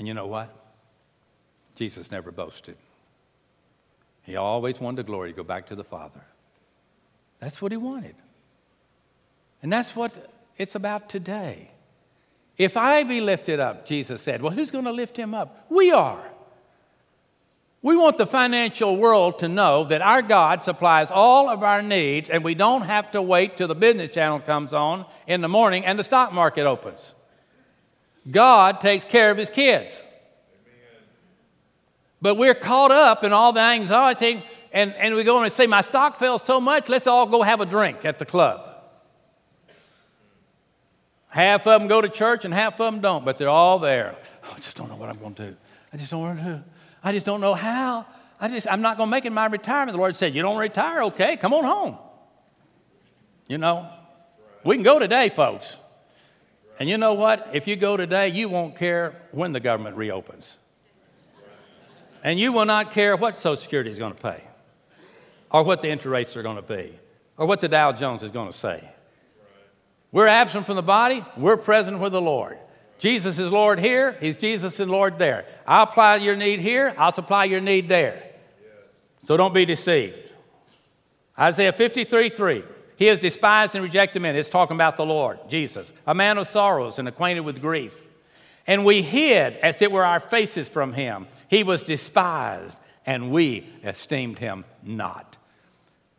And 0.00 0.08
you 0.08 0.14
know 0.14 0.26
what? 0.26 0.48
Jesus 1.76 2.10
never 2.10 2.32
boasted. 2.32 2.78
He 4.22 4.34
always 4.34 4.80
wanted 4.80 4.96
the 4.96 5.02
glory 5.02 5.30
to 5.30 5.36
go 5.36 5.44
back 5.44 5.66
to 5.66 5.76
the 5.76 5.84
Father. 5.84 6.22
That's 7.38 7.60
what 7.60 7.70
he 7.70 7.76
wanted. 7.76 8.14
And 9.62 9.70
that's 9.70 9.94
what 9.94 10.32
it's 10.56 10.74
about 10.74 11.10
today. 11.10 11.70
If 12.56 12.78
I 12.78 13.02
be 13.02 13.20
lifted 13.20 13.60
up, 13.60 13.84
Jesus 13.84 14.22
said, 14.22 14.40
well, 14.40 14.54
who's 14.54 14.70
going 14.70 14.86
to 14.86 14.90
lift 14.90 15.18
him 15.18 15.34
up? 15.34 15.66
We 15.68 15.92
are. 15.92 16.24
We 17.82 17.94
want 17.94 18.16
the 18.16 18.24
financial 18.24 18.96
world 18.96 19.40
to 19.40 19.48
know 19.48 19.84
that 19.84 20.00
our 20.00 20.22
God 20.22 20.64
supplies 20.64 21.10
all 21.10 21.50
of 21.50 21.62
our 21.62 21.82
needs 21.82 22.30
and 22.30 22.42
we 22.42 22.54
don't 22.54 22.82
have 22.82 23.10
to 23.10 23.20
wait 23.20 23.58
till 23.58 23.68
the 23.68 23.74
business 23.74 24.08
channel 24.08 24.40
comes 24.40 24.72
on 24.72 25.04
in 25.26 25.42
the 25.42 25.48
morning 25.48 25.84
and 25.84 25.98
the 25.98 26.04
stock 26.04 26.32
market 26.32 26.64
opens. 26.64 27.14
God 28.28 28.80
takes 28.80 29.04
care 29.04 29.30
of 29.30 29.36
his 29.36 29.50
kids. 29.50 30.02
But 32.22 32.34
we're 32.34 32.54
caught 32.54 32.90
up 32.90 33.24
in 33.24 33.32
all 33.32 33.52
the 33.52 33.60
anxiety, 33.60 34.44
and, 34.72 34.92
and 34.94 35.14
we 35.14 35.24
go 35.24 35.42
and 35.42 35.52
say, 35.52 35.66
My 35.66 35.80
stock 35.80 36.18
fell 36.18 36.38
so 36.38 36.60
much, 36.60 36.88
let's 36.88 37.06
all 37.06 37.26
go 37.26 37.42
have 37.42 37.60
a 37.60 37.66
drink 37.66 38.04
at 38.04 38.18
the 38.18 38.26
club. 38.26 38.66
Half 41.28 41.66
of 41.66 41.80
them 41.80 41.88
go 41.88 42.00
to 42.00 42.08
church 42.08 42.44
and 42.44 42.52
half 42.52 42.80
of 42.80 42.92
them 42.92 43.00
don't, 43.00 43.24
but 43.24 43.38
they're 43.38 43.48
all 43.48 43.78
there. 43.78 44.16
Oh, 44.44 44.52
I 44.56 44.58
just 44.58 44.76
don't 44.76 44.88
know 44.88 44.96
what 44.96 45.08
I'm 45.08 45.18
going 45.18 45.34
to 45.34 45.50
do. 45.50 45.56
I 45.92 45.96
just 45.96 46.10
don't 46.10 46.36
know 46.36 46.42
who. 46.42 46.60
I 47.04 47.12
just 47.12 47.24
don't 47.24 47.40
know 47.40 47.54
how. 47.54 48.04
I 48.40 48.48
just, 48.48 48.66
I'm 48.66 48.80
not 48.82 48.96
going 48.96 49.08
to 49.08 49.10
make 49.10 49.24
it 49.24 49.30
my 49.30 49.46
retirement. 49.46 49.92
The 49.92 49.98
Lord 49.98 50.16
said, 50.16 50.34
You 50.34 50.42
don't 50.42 50.58
retire? 50.58 51.04
Okay, 51.04 51.36
come 51.36 51.54
on 51.54 51.64
home. 51.64 51.98
You 53.46 53.58
know, 53.58 53.88
we 54.64 54.76
can 54.76 54.82
go 54.82 54.98
today, 54.98 55.28
folks. 55.28 55.76
And 56.80 56.88
you 56.88 56.96
know 56.96 57.12
what? 57.12 57.50
If 57.52 57.68
you 57.68 57.76
go 57.76 57.98
today, 57.98 58.28
you 58.28 58.48
won't 58.48 58.74
care 58.74 59.14
when 59.32 59.52
the 59.52 59.60
government 59.60 59.96
reopens. 59.96 60.56
And 62.24 62.40
you 62.40 62.52
will 62.52 62.64
not 62.64 62.90
care 62.90 63.16
what 63.16 63.36
Social 63.36 63.56
Security 63.56 63.90
is 63.90 63.98
going 63.98 64.14
to 64.14 64.20
pay, 64.20 64.42
or 65.50 65.62
what 65.62 65.82
the 65.82 65.88
interest 65.88 66.10
rates 66.10 66.36
are 66.38 66.42
going 66.42 66.56
to 66.56 66.62
be, 66.62 66.98
or 67.36 67.46
what 67.46 67.60
the 67.60 67.68
Dow 67.68 67.92
Jones 67.92 68.22
is 68.22 68.30
going 68.30 68.50
to 68.50 68.56
say. 68.56 68.88
We're 70.10 70.26
absent 70.26 70.64
from 70.64 70.76
the 70.76 70.82
body, 70.82 71.22
we're 71.36 71.58
present 71.58 71.98
with 71.98 72.12
the 72.12 72.20
Lord. 72.20 72.58
Jesus 72.98 73.38
is 73.38 73.52
Lord 73.52 73.78
here, 73.78 74.16
He's 74.18 74.38
Jesus 74.38 74.80
is 74.80 74.88
Lord 74.88 75.18
there. 75.18 75.44
I'll 75.66 75.84
apply 75.84 76.16
your 76.16 76.34
need 76.36 76.60
here, 76.60 76.94
I'll 76.96 77.12
supply 77.12 77.44
your 77.44 77.60
need 77.60 77.88
there. 77.88 78.22
So 79.24 79.36
don't 79.36 79.52
be 79.52 79.66
deceived. 79.66 80.16
Isaiah 81.38 81.72
53 81.72 82.30
3. 82.30 82.64
He 83.00 83.08
is 83.08 83.18
despised 83.18 83.74
and 83.74 83.82
rejected 83.82 84.20
men. 84.20 84.36
It's 84.36 84.50
talking 84.50 84.76
about 84.76 84.98
the 84.98 85.06
Lord, 85.06 85.38
Jesus, 85.48 85.90
a 86.06 86.14
man 86.14 86.36
of 86.36 86.46
sorrows 86.46 86.98
and 86.98 87.08
acquainted 87.08 87.40
with 87.40 87.62
grief. 87.62 87.98
And 88.66 88.84
we 88.84 89.00
hid 89.00 89.56
as 89.56 89.80
it 89.80 89.90
were 89.90 90.04
our 90.04 90.20
faces 90.20 90.68
from 90.68 90.92
him. 90.92 91.26
He 91.48 91.62
was 91.62 91.82
despised, 91.82 92.76
and 93.06 93.30
we 93.30 93.66
esteemed 93.82 94.38
him 94.38 94.66
not. 94.82 95.38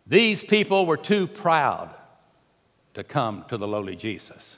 These 0.07 0.43
people 0.43 0.87
were 0.87 0.97
too 0.97 1.27
proud 1.27 1.93
to 2.95 3.03
come 3.03 3.45
to 3.49 3.57
the 3.57 3.67
lowly 3.67 3.95
Jesus. 3.95 4.57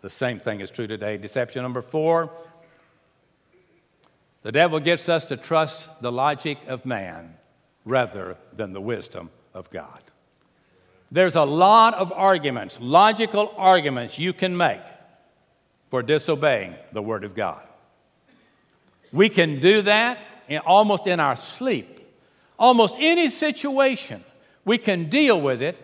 The 0.00 0.10
same 0.10 0.40
thing 0.40 0.60
is 0.60 0.68
true 0.68 0.88
today. 0.88 1.16
Deception 1.16 1.62
number 1.62 1.80
four 1.80 2.30
the 4.42 4.50
devil 4.50 4.80
gets 4.80 5.08
us 5.08 5.26
to 5.26 5.36
trust 5.36 5.88
the 6.00 6.10
logic 6.10 6.58
of 6.66 6.84
man 6.84 7.36
rather 7.84 8.36
than 8.52 8.72
the 8.72 8.80
wisdom 8.80 9.30
of 9.54 9.70
God. 9.70 10.09
There's 11.12 11.34
a 11.34 11.44
lot 11.44 11.94
of 11.94 12.12
arguments, 12.12 12.78
logical 12.80 13.52
arguments 13.56 14.18
you 14.18 14.32
can 14.32 14.56
make 14.56 14.82
for 15.90 16.02
disobeying 16.02 16.74
the 16.92 17.02
Word 17.02 17.24
of 17.24 17.34
God. 17.34 17.62
We 19.12 19.28
can 19.28 19.60
do 19.60 19.82
that 19.82 20.18
in, 20.48 20.58
almost 20.58 21.06
in 21.06 21.18
our 21.18 21.34
sleep. 21.34 21.98
Almost 22.58 22.94
any 22.98 23.28
situation, 23.28 24.24
we 24.64 24.78
can 24.78 25.08
deal 25.08 25.40
with 25.40 25.62
it 25.62 25.76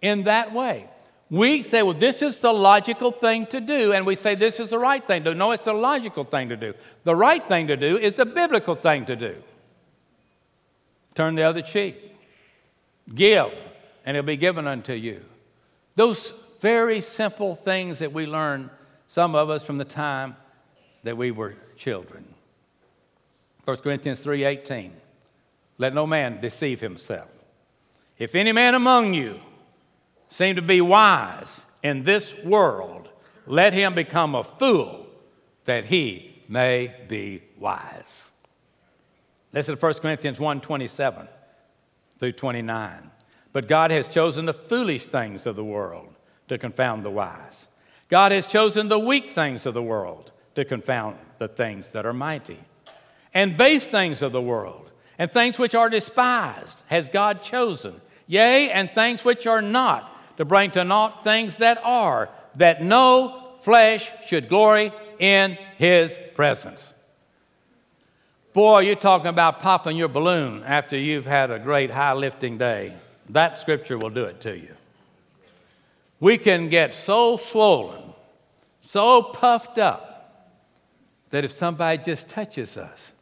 in 0.00 0.24
that 0.24 0.52
way. 0.52 0.88
We 1.30 1.62
say, 1.62 1.82
well, 1.82 1.94
this 1.94 2.22
is 2.22 2.40
the 2.40 2.52
logical 2.52 3.12
thing 3.12 3.46
to 3.46 3.60
do, 3.60 3.92
and 3.92 4.06
we 4.06 4.14
say 4.14 4.34
this 4.34 4.58
is 4.58 4.70
the 4.70 4.78
right 4.78 5.04
thing 5.04 5.24
to 5.24 5.32
do. 5.32 5.36
No, 5.36 5.52
it's 5.52 5.64
the 5.64 5.72
logical 5.72 6.24
thing 6.24 6.48
to 6.48 6.56
do. 6.56 6.74
The 7.04 7.14
right 7.14 7.46
thing 7.46 7.66
to 7.66 7.76
do 7.76 7.98
is 7.98 8.14
the 8.14 8.26
biblical 8.26 8.74
thing 8.76 9.06
to 9.06 9.16
do. 9.16 9.36
Turn 11.14 11.34
the 11.34 11.42
other 11.42 11.62
cheek. 11.62 12.16
Give 13.14 13.52
and 14.06 14.16
it'll 14.16 14.26
be 14.26 14.36
given 14.36 14.68
unto 14.68 14.92
you. 14.92 15.20
Those 15.96 16.32
very 16.60 17.00
simple 17.00 17.56
things 17.56 17.98
that 17.98 18.12
we 18.12 18.24
learn, 18.24 18.70
some 19.08 19.34
of 19.34 19.50
us 19.50 19.64
from 19.64 19.76
the 19.76 19.84
time 19.84 20.36
that 21.02 21.16
we 21.16 21.32
were 21.32 21.56
children. 21.76 22.24
1 23.64 23.76
Corinthians 23.78 24.24
3:18. 24.24 24.92
Let 25.78 25.92
no 25.92 26.06
man 26.06 26.40
deceive 26.40 26.80
himself. 26.80 27.28
If 28.16 28.34
any 28.34 28.52
man 28.52 28.74
among 28.74 29.12
you 29.12 29.40
seem 30.28 30.56
to 30.56 30.62
be 30.62 30.80
wise 30.80 31.66
in 31.82 32.04
this 32.04 32.32
world, 32.44 33.08
let 33.44 33.72
him 33.72 33.94
become 33.94 34.34
a 34.34 34.44
fool 34.44 35.06
that 35.64 35.86
he 35.86 36.42
may 36.48 36.94
be 37.08 37.42
wise. 37.58 38.24
Listen 39.52 39.76
to 39.76 39.80
1 39.80 39.94
Corinthians 39.94 40.38
1 40.38 40.60
27 40.60 41.28
through 42.18 42.32
29. 42.32 43.10
But 43.56 43.68
God 43.68 43.90
has 43.90 44.10
chosen 44.10 44.44
the 44.44 44.52
foolish 44.52 45.06
things 45.06 45.46
of 45.46 45.56
the 45.56 45.64
world 45.64 46.14
to 46.48 46.58
confound 46.58 47.02
the 47.02 47.10
wise. 47.10 47.68
God 48.10 48.30
has 48.30 48.46
chosen 48.46 48.88
the 48.88 48.98
weak 48.98 49.30
things 49.30 49.64
of 49.64 49.72
the 49.72 49.82
world 49.82 50.30
to 50.56 50.66
confound 50.66 51.16
the 51.38 51.48
things 51.48 51.92
that 51.92 52.04
are 52.04 52.12
mighty. 52.12 52.58
And 53.32 53.56
base 53.56 53.88
things 53.88 54.20
of 54.20 54.32
the 54.32 54.42
world 54.42 54.90
And 55.18 55.32
things 55.32 55.58
which 55.58 55.74
are 55.74 55.88
despised 55.88 56.82
has 56.88 57.08
God 57.08 57.42
chosen, 57.42 57.98
yea, 58.26 58.70
and 58.70 58.90
things 58.90 59.24
which 59.24 59.46
are 59.46 59.62
not, 59.62 60.36
to 60.36 60.44
bring 60.44 60.72
to 60.72 60.84
naught 60.84 61.24
things 61.24 61.56
that 61.56 61.80
are, 61.82 62.28
that 62.56 62.84
no 62.84 63.54
flesh 63.62 64.10
should 64.26 64.50
glory 64.50 64.92
in 65.18 65.56
his 65.78 66.18
presence. 66.34 66.92
Boy, 68.52 68.80
you're 68.80 68.96
talking 68.96 69.28
about 69.28 69.60
popping 69.60 69.96
your 69.96 70.08
balloon 70.08 70.62
after 70.62 70.98
you've 70.98 71.24
had 71.24 71.50
a 71.50 71.58
great 71.58 71.90
high 71.90 72.12
lifting 72.12 72.58
day. 72.58 72.94
That 73.30 73.60
scripture 73.60 73.98
will 73.98 74.10
do 74.10 74.24
it 74.24 74.40
to 74.42 74.56
you. 74.56 74.74
We 76.20 76.38
can 76.38 76.68
get 76.68 76.94
so 76.94 77.36
swollen, 77.36 78.02
so 78.80 79.22
puffed 79.22 79.78
up, 79.78 80.12
that 81.30 81.44
if 81.44 81.52
somebody 81.52 82.02
just 82.02 82.28
touches 82.28 82.76
us, 82.76 83.12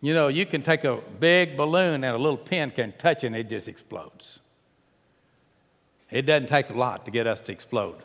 you 0.00 0.14
know, 0.14 0.28
you 0.28 0.46
can 0.46 0.62
take 0.62 0.84
a 0.84 1.00
big 1.20 1.56
balloon 1.56 2.04
and 2.04 2.16
a 2.16 2.18
little 2.18 2.36
pin 2.36 2.70
can 2.70 2.92
touch 2.92 3.24
it 3.24 3.28
and 3.28 3.36
it 3.36 3.48
just 3.48 3.68
explodes. 3.68 4.40
It 6.10 6.22
doesn't 6.22 6.48
take 6.48 6.70
a 6.70 6.74
lot 6.74 7.04
to 7.04 7.10
get 7.10 7.26
us 7.26 7.40
to 7.42 7.52
explode. 7.52 7.96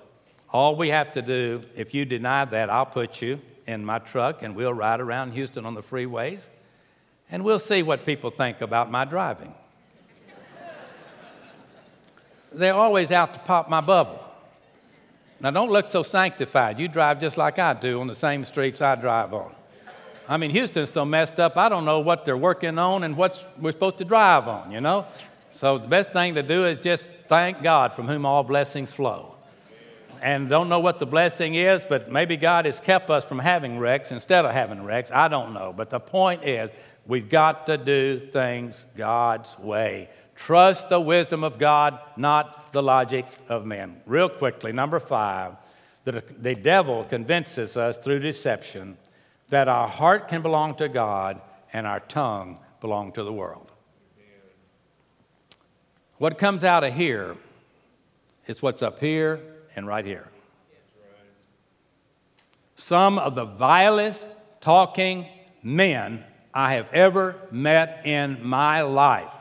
All 0.50 0.76
we 0.76 0.90
have 0.90 1.12
to 1.14 1.22
do, 1.22 1.62
if 1.76 1.94
you 1.94 2.06
deny 2.06 2.46
that, 2.46 2.70
I'll 2.70 2.86
put 2.86 3.22
you 3.22 3.42
in 3.66 3.84
my 3.84 4.00
truck 4.00 4.44
and 4.44 4.56
we'll 4.56 4.74
ride 4.74 5.02
around 5.02 5.34
Houston 5.34 5.66
on 5.66 5.74
the 5.74 5.84
freeways 5.84 6.48
and 7.30 7.44
we'll 7.44 7.60
see 7.60 7.84
what 7.84 8.06
people 8.06 8.32
think 8.32 8.62
about 8.62 8.90
my 8.90 9.04
driving. 9.04 9.54
They're 12.52 12.74
always 12.74 13.12
out 13.12 13.34
to 13.34 13.40
pop 13.40 13.70
my 13.70 13.82
bubble. 13.82 14.24
Now, 15.40 15.52
don't 15.52 15.70
look 15.70 15.86
so 15.86 16.02
sanctified. 16.02 16.80
You 16.80 16.88
drive 16.88 17.20
just 17.20 17.38
like 17.38 17.60
I 17.60 17.74
do 17.74 18.02
on 18.02 18.08
the 18.08 18.16
same 18.16 18.44
streets 18.44 18.82
I 18.82 18.96
drive 18.96 19.34
on. 19.34 19.54
I 20.28 20.38
mean, 20.38 20.50
Houston's 20.52 20.90
so 20.90 21.06
messed 21.06 21.40
up, 21.40 21.58
I 21.58 21.70
don't 21.70 21.86
know 21.86 22.00
what 22.00 22.26
they're 22.26 22.36
working 22.36 22.78
on 22.78 23.04
and 23.04 23.16
what 23.16 23.44
we're 23.60 23.72
supposed 23.72 24.00
to 24.00 24.06
drive 24.06 24.48
on, 24.48 24.72
you 24.72 24.82
know? 24.82 25.06
So, 25.52 25.78
the 25.78 25.88
best 25.88 26.12
thing 26.12 26.36
to 26.36 26.44
do 26.44 26.66
is 26.66 26.80
just 26.80 27.08
thank 27.28 27.64
God 27.64 27.94
from 27.94 28.08
whom 28.08 28.26
all 28.26 28.44
blessings 28.44 28.92
flow. 28.92 29.36
And 30.22 30.50
don't 30.50 30.70
know 30.70 30.80
what 30.80 31.00
the 31.00 31.06
blessing 31.06 31.56
is, 31.56 31.86
but 31.86 32.12
maybe 32.12 32.38
God 32.38 32.66
has 32.66 32.80
kept 32.80 33.10
us 33.10 33.24
from 33.24 33.40
having 33.40 33.78
wrecks 33.78 34.12
instead 34.12 34.46
of 34.46 34.52
having 34.52 34.84
wrecks. 34.84 35.12
I 35.12 35.28
don't 35.28 35.54
know. 35.54 35.74
But 35.76 35.90
the 35.90 36.00
point 36.00 36.44
is, 36.44 36.72
we've 37.06 37.30
got 37.30 37.68
to 37.68 37.78
do 37.78 38.20
things 38.20 38.86
God's 38.96 39.58
way. 39.60 40.10
Trust 40.38 40.90
the 40.90 41.02
wisdom 41.02 41.44
of 41.44 41.58
God, 41.58 42.00
not 42.16 42.72
the 42.72 42.84
logic 42.84 43.26
of 43.50 43.66
men. 43.66 44.02
Real 44.06 44.30
quickly, 44.30 44.72
number 44.72 45.00
five, 45.00 45.56
the, 46.06 46.24
the 46.40 46.54
devil 46.54 47.04
convinces 47.04 47.76
us 47.76 47.98
through 47.98 48.20
deception 48.20 48.98
that 49.50 49.68
our 49.68 49.88
heart 49.88 50.28
can 50.28 50.44
belong 50.44 50.76
to 50.76 50.88
God 50.88 51.42
and 51.74 51.88
our 51.88 52.00
tongue 52.00 52.60
belong 52.80 53.12
to 53.14 53.24
the 53.24 53.34
world. 53.34 53.72
What 56.20 56.38
comes 56.38 56.64
out 56.64 56.84
of 56.84 56.94
here 56.94 57.36
is 58.46 58.62
what's 58.62 58.82
up 58.82 59.00
here 59.00 59.42
and 59.76 59.88
right 59.88 60.06
here. 60.06 60.30
Some 62.76 63.18
of 63.18 63.34
the 63.36 63.46
vilest 63.46 64.28
talking 64.62 65.26
men 65.64 66.24
I 66.54 66.76
have 66.76 66.94
ever 66.94 67.36
met 67.52 68.04
in 68.06 68.46
my 68.48 68.82
life 68.82 69.34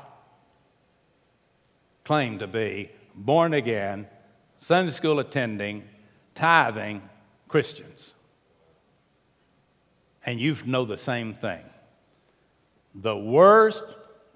claim 2.07 2.39
to 2.39 2.47
be 2.47 2.89
born 3.17 3.53
again, 3.53 4.07
Sunday 4.59 4.93
school 4.93 5.19
attending, 5.19 5.83
tithing 6.37 7.03
Christians. 7.49 8.15
And 10.25 10.41
you 10.41 10.57
know 10.65 10.85
the 10.85 10.97
same 10.97 11.35
thing. 11.35 11.65
The 12.95 13.17
worst 13.17 13.83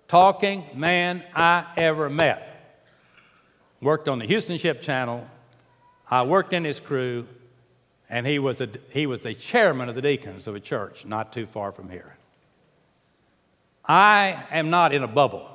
talking 0.09 0.65
man 0.75 1.23
I 1.33 1.65
ever 1.77 2.11
met 2.11 2.83
worked 3.81 4.09
on 4.09 4.19
the 4.19 4.27
Houston 4.27 4.59
Ship 4.59 4.81
Channel. 4.81 5.27
I 6.11 6.25
worked 6.25 6.53
in 6.53 6.65
his 6.65 6.81
crew, 6.81 7.29
and 8.09 8.27
he 8.27 8.41
was, 8.41 8.61
a, 8.61 8.69
he 8.91 9.07
was 9.07 9.21
the 9.21 9.35
chairman 9.35 9.89
of 9.89 9.95
the 9.95 10.03
deacons 10.03 10.49
of 10.49 10.57
a 10.57 10.61
church 10.61 11.07
not 11.07 11.33
too 11.33 11.47
far 11.47 11.71
from 11.71 11.89
here. 11.89 12.17
I 13.85 14.45
am 14.51 14.71
not 14.71 14.93
in 14.93 15.05
a 15.05 15.09
bubble. 15.09 15.49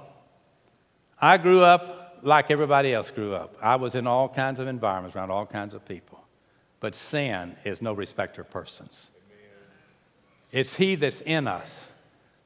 I 1.21 1.37
grew 1.37 1.61
up 1.61 2.03
like 2.25 2.49
everybody 2.49 2.91
else 2.91 3.11
grew 3.11 3.35
up. 3.35 3.55
I 3.61 3.75
was 3.75 3.93
in 3.93 4.07
all 4.07 4.27
kinds 4.27 4.59
of 4.59 4.67
environments 4.67 5.15
around 5.15 5.29
all 5.29 5.45
kinds 5.45 5.75
of 5.75 5.85
people. 5.85 6.19
But 6.79 6.95
sin 6.95 7.55
is 7.63 7.81
no 7.81 7.93
respecter 7.93 8.41
of 8.41 8.49
persons. 8.49 9.11
It's 10.51 10.73
He 10.73 10.95
that's 10.95 11.21
in 11.21 11.47
us 11.47 11.87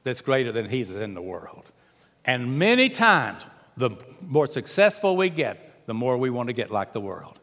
that's 0.04 0.20
greater 0.20 0.52
than 0.52 0.68
He's 0.68 0.94
in 0.94 1.14
the 1.14 1.22
world. 1.22 1.64
And 2.26 2.58
many 2.58 2.90
times, 2.90 3.46
the 3.76 3.90
more 4.20 4.46
successful 4.46 5.16
we 5.16 5.30
get, 5.30 5.86
the 5.86 5.94
more 5.94 6.18
we 6.18 6.28
want 6.28 6.48
to 6.48 6.52
get 6.52 6.70
like 6.70 6.92
the 6.92 7.00
world. 7.00 7.38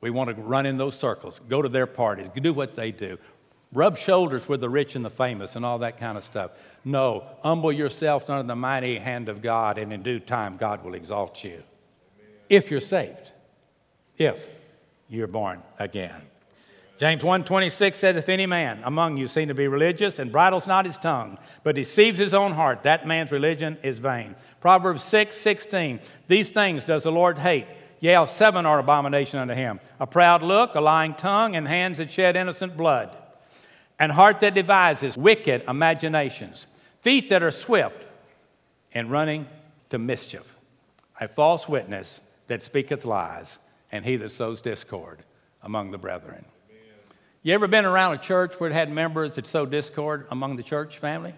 We 0.00 0.10
want 0.10 0.34
to 0.34 0.42
run 0.42 0.66
in 0.66 0.76
those 0.76 0.98
circles, 0.98 1.40
go 1.48 1.62
to 1.62 1.68
their 1.68 1.86
parties, 1.86 2.28
do 2.28 2.52
what 2.52 2.74
they 2.74 2.90
do, 2.90 3.16
rub 3.72 3.96
shoulders 3.96 4.48
with 4.48 4.60
the 4.60 4.68
rich 4.68 4.96
and 4.96 5.04
the 5.04 5.10
famous, 5.10 5.54
and 5.54 5.64
all 5.64 5.78
that 5.78 5.98
kind 5.98 6.18
of 6.18 6.24
stuff. 6.24 6.50
No, 6.84 7.24
humble 7.42 7.72
yourself 7.72 8.28
under 8.28 8.46
the 8.46 8.56
mighty 8.56 8.98
hand 8.98 9.28
of 9.28 9.40
God, 9.40 9.78
and 9.78 9.92
in 9.92 10.02
due 10.02 10.20
time, 10.20 10.56
God 10.56 10.84
will 10.84 10.94
exalt 10.94 11.44
you 11.44 11.62
if 12.48 12.70
you're 12.70 12.80
saved, 12.80 13.32
if 14.18 14.46
you're 15.08 15.26
born 15.26 15.62
again. 15.78 16.22
James 16.98 17.22
1:26 17.22 17.94
says, 17.94 18.16
If 18.16 18.28
any 18.28 18.46
man 18.46 18.80
among 18.84 19.18
you 19.18 19.28
seem 19.28 19.48
to 19.48 19.54
be 19.54 19.68
religious 19.68 20.18
and 20.18 20.32
bridles 20.32 20.66
not 20.66 20.86
his 20.86 20.96
tongue, 20.96 21.38
but 21.62 21.74
deceives 21.74 22.18
his 22.18 22.32
own 22.32 22.52
heart, 22.52 22.84
that 22.84 23.06
man's 23.06 23.30
religion 23.30 23.76
is 23.82 23.98
vain. 23.98 24.34
Proverbs 24.60 25.02
6, 25.02 25.36
16, 25.36 26.00
These 26.28 26.50
things 26.50 26.84
does 26.84 27.02
the 27.02 27.12
Lord 27.12 27.38
hate. 27.38 27.66
Yea, 28.00 28.24
seven 28.26 28.66
are 28.66 28.78
abomination 28.78 29.38
unto 29.38 29.54
him. 29.54 29.80
A 30.00 30.06
proud 30.06 30.42
look, 30.42 30.74
a 30.74 30.80
lying 30.80 31.14
tongue, 31.14 31.56
and 31.56 31.66
hands 31.66 31.98
that 31.98 32.12
shed 32.12 32.36
innocent 32.36 32.76
blood. 32.76 33.14
And 33.98 34.12
heart 34.12 34.40
that 34.40 34.54
devises 34.54 35.16
wicked 35.16 35.64
imaginations. 35.66 36.66
Feet 37.00 37.28
that 37.30 37.42
are 37.42 37.50
swift 37.50 38.04
in 38.92 39.08
running 39.08 39.46
to 39.90 39.98
mischief. 39.98 40.56
A 41.20 41.28
false 41.28 41.68
witness 41.68 42.20
that 42.46 42.62
speaketh 42.62 43.04
lies, 43.04 43.58
and 43.92 44.04
he 44.04 44.16
that 44.16 44.30
sows 44.30 44.60
discord 44.60 45.22
among 45.62 45.90
the 45.90 45.98
brethren. 45.98 46.44
Amen. 46.68 46.82
You 47.42 47.54
ever 47.54 47.66
been 47.66 47.84
around 47.84 48.12
a 48.12 48.18
church 48.18 48.54
where 48.58 48.70
it 48.70 48.72
had 48.72 48.90
members 48.90 49.34
that 49.36 49.46
sow 49.46 49.66
discord 49.66 50.26
among 50.30 50.56
the 50.56 50.62
church 50.62 50.98
family? 50.98 51.34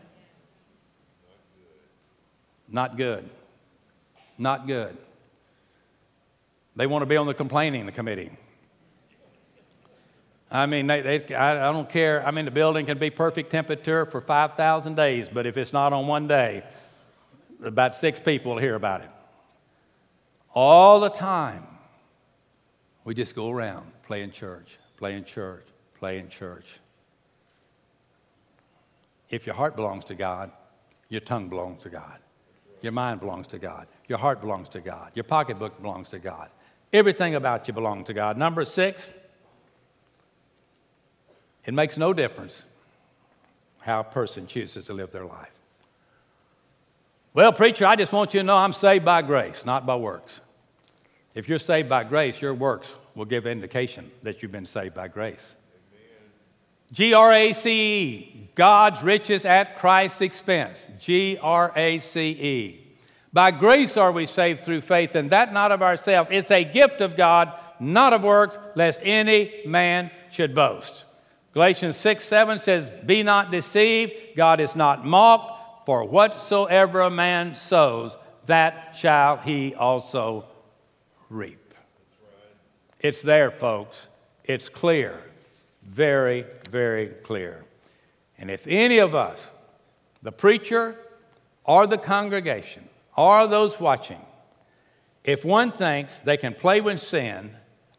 Not 2.68 2.96
good. 2.96 3.28
Not 4.36 4.66
good. 4.66 4.96
They 6.76 6.86
want 6.86 7.02
to 7.02 7.06
be 7.06 7.16
on 7.16 7.26
the 7.26 7.34
complaining 7.34 7.90
committee. 7.92 8.30
I 10.50 10.66
mean, 10.66 10.86
they, 10.86 11.00
they, 11.00 11.34
I, 11.34 11.68
I 11.68 11.72
don't 11.72 11.88
care. 11.88 12.26
I 12.26 12.30
mean, 12.30 12.44
the 12.44 12.50
building 12.50 12.86
can 12.86 12.98
be 12.98 13.10
perfect 13.10 13.50
temperature 13.50 14.06
for 14.06 14.20
5,000 14.20 14.94
days, 14.94 15.28
but 15.28 15.46
if 15.46 15.56
it's 15.56 15.72
not 15.72 15.92
on 15.92 16.06
one 16.06 16.26
day, 16.26 16.62
about 17.62 17.94
six 17.94 18.20
people 18.20 18.52
will 18.52 18.60
hear 18.60 18.74
about 18.74 19.00
it 19.02 19.10
all 20.54 21.00
the 21.00 21.10
time. 21.10 21.66
We 23.04 23.14
just 23.14 23.34
go 23.34 23.50
around 23.50 23.90
playing 24.02 24.32
church, 24.32 24.78
playing 24.96 25.24
church, 25.24 25.66
playing 25.98 26.28
church. 26.28 26.80
If 29.30 29.46
your 29.46 29.54
heart 29.54 29.76
belongs 29.76 30.04
to 30.06 30.14
God, 30.14 30.50
your 31.08 31.20
tongue 31.20 31.48
belongs 31.48 31.82
to 31.82 31.90
God. 31.90 32.18
Your 32.80 32.92
mind 32.92 33.20
belongs 33.20 33.46
to 33.48 33.58
God. 33.58 33.86
Your 34.08 34.18
heart 34.18 34.40
belongs 34.40 34.68
to 34.70 34.80
God. 34.80 35.10
Your 35.14 35.24
pocketbook 35.24 35.80
belongs 35.80 36.08
to 36.10 36.18
God. 36.18 36.50
Everything 36.92 37.34
about 37.34 37.68
you 37.68 37.74
belongs 37.74 38.06
to 38.06 38.14
God. 38.14 38.38
Number 38.38 38.64
six, 38.64 39.10
it 41.64 41.74
makes 41.74 41.98
no 41.98 42.12
difference 42.12 42.64
how 43.82 44.00
a 44.00 44.04
person 44.04 44.46
chooses 44.46 44.84
to 44.84 44.92
live 44.92 45.10
their 45.10 45.26
life. 45.26 45.57
Well, 47.38 47.52
preacher, 47.52 47.86
I 47.86 47.94
just 47.94 48.10
want 48.10 48.34
you 48.34 48.40
to 48.40 48.44
know 48.44 48.56
I'm 48.56 48.72
saved 48.72 49.04
by 49.04 49.22
grace, 49.22 49.64
not 49.64 49.86
by 49.86 49.94
works. 49.94 50.40
If 51.36 51.48
you're 51.48 51.60
saved 51.60 51.88
by 51.88 52.02
grace, 52.02 52.42
your 52.42 52.52
works 52.52 52.92
will 53.14 53.26
give 53.26 53.46
indication 53.46 54.10
that 54.24 54.42
you've 54.42 54.50
been 54.50 54.66
saved 54.66 54.96
by 54.96 55.06
grace. 55.06 55.54
G 56.90 57.14
R 57.14 57.32
A 57.32 57.52
C 57.52 57.70
E, 57.70 58.50
God's 58.56 59.04
riches 59.04 59.44
at 59.44 59.78
Christ's 59.78 60.20
expense. 60.20 60.88
G 60.98 61.38
R 61.40 61.72
A 61.76 62.00
C 62.00 62.30
E. 62.30 62.96
By 63.32 63.52
grace 63.52 63.96
are 63.96 64.10
we 64.10 64.26
saved 64.26 64.64
through 64.64 64.80
faith, 64.80 65.14
and 65.14 65.30
that 65.30 65.52
not 65.52 65.70
of 65.70 65.80
ourselves. 65.80 66.30
It's 66.32 66.50
a 66.50 66.64
gift 66.64 67.00
of 67.00 67.16
God, 67.16 67.52
not 67.78 68.12
of 68.12 68.22
works, 68.22 68.58
lest 68.74 68.98
any 69.04 69.62
man 69.64 70.10
should 70.32 70.56
boast. 70.56 71.04
Galatians 71.54 71.96
6 71.98 72.24
7 72.24 72.58
says, 72.58 72.90
Be 73.06 73.22
not 73.22 73.52
deceived, 73.52 74.12
God 74.36 74.58
is 74.58 74.74
not 74.74 75.06
mocked. 75.06 75.57
For 75.88 76.04
whatsoever 76.04 77.00
a 77.00 77.08
man 77.08 77.54
sows, 77.54 78.14
that 78.44 78.94
shall 78.94 79.38
he 79.38 79.74
also 79.74 80.44
reap. 81.30 81.72
It's 83.00 83.22
there, 83.22 83.50
folks. 83.50 84.08
It's 84.44 84.68
clear. 84.68 85.18
Very, 85.82 86.44
very 86.70 87.06
clear. 87.06 87.64
And 88.36 88.50
if 88.50 88.66
any 88.66 88.98
of 88.98 89.14
us, 89.14 89.40
the 90.22 90.30
preacher 90.30 90.94
or 91.64 91.86
the 91.86 91.96
congregation 91.96 92.86
or 93.16 93.46
those 93.46 93.80
watching, 93.80 94.20
if 95.24 95.42
one 95.42 95.72
thinks 95.72 96.18
they 96.18 96.36
can 96.36 96.52
play 96.52 96.82
with 96.82 97.00
sin 97.00 97.52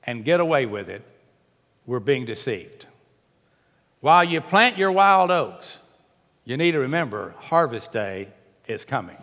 and 0.04 0.24
get 0.24 0.40
away 0.40 0.68
with 0.68 0.90
it, 0.90 1.02
we're 1.88 2.00
being 2.00 2.26
deceived. 2.26 2.86
While 4.00 4.26
you 4.26 4.42
plant 4.42 4.78
your 4.78 4.92
wild 4.92 5.32
oats, 5.32 5.80
you 6.50 6.58
need 6.58 6.72
to 6.72 6.80
remember 6.80 7.36
harvest 7.38 7.92
day 7.92 8.28
is 8.68 8.84
coming. 8.84 9.18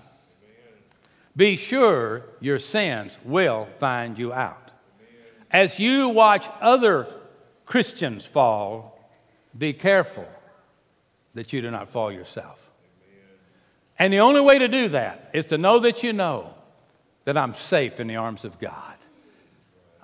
Be 1.36 1.56
sure 1.56 2.22
your 2.38 2.60
sins 2.60 3.18
will 3.24 3.66
find 3.80 4.16
you 4.16 4.32
out. 4.32 4.70
As 5.50 5.80
you 5.80 6.08
watch 6.08 6.48
other 6.60 7.08
Christians 7.64 8.24
fall, 8.24 9.10
be 9.58 9.72
careful 9.72 10.28
that 11.34 11.52
you 11.52 11.60
do 11.60 11.68
not 11.68 11.88
fall 11.88 12.12
yourself. 12.12 12.70
And 13.98 14.12
the 14.12 14.20
only 14.20 14.40
way 14.40 14.60
to 14.60 14.68
do 14.68 14.90
that 14.90 15.30
is 15.32 15.46
to 15.46 15.58
know 15.58 15.80
that 15.80 16.04
you 16.04 16.12
know 16.12 16.54
that 17.24 17.36
I'm 17.36 17.54
safe 17.54 17.98
in 17.98 18.06
the 18.06 18.16
arms 18.16 18.44
of 18.44 18.60
God. 18.60 18.94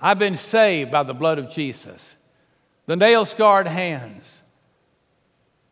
I've 0.01 0.19
been 0.19 0.35
saved 0.35 0.91
by 0.91 1.03
the 1.03 1.13
blood 1.13 1.39
of 1.39 1.49
Jesus. 1.49 2.17
The 2.85 2.97
nail 2.97 3.23
scarred 3.23 3.67
hands, 3.67 4.41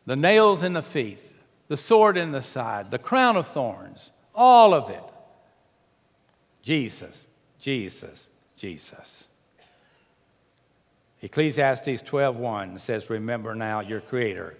the 0.06 0.16
nails 0.16 0.62
in 0.62 0.72
the 0.72 0.80
feet, 0.80 1.18
the 1.68 1.76
sword 1.76 2.16
in 2.16 2.32
the 2.32 2.42
side, 2.42 2.90
the 2.90 2.98
crown 2.98 3.36
of 3.36 3.48
thorns, 3.48 4.10
all 4.34 4.74
of 4.74 4.90
it. 4.90 5.02
Jesus, 6.62 7.26
Jesus, 7.58 8.28
Jesus. 8.56 9.28
Ecclesiastes 11.22 12.02
12:1 12.02 12.78
says, 12.78 13.08
"Remember 13.08 13.54
now 13.54 13.80
your 13.80 14.00
creator 14.00 14.56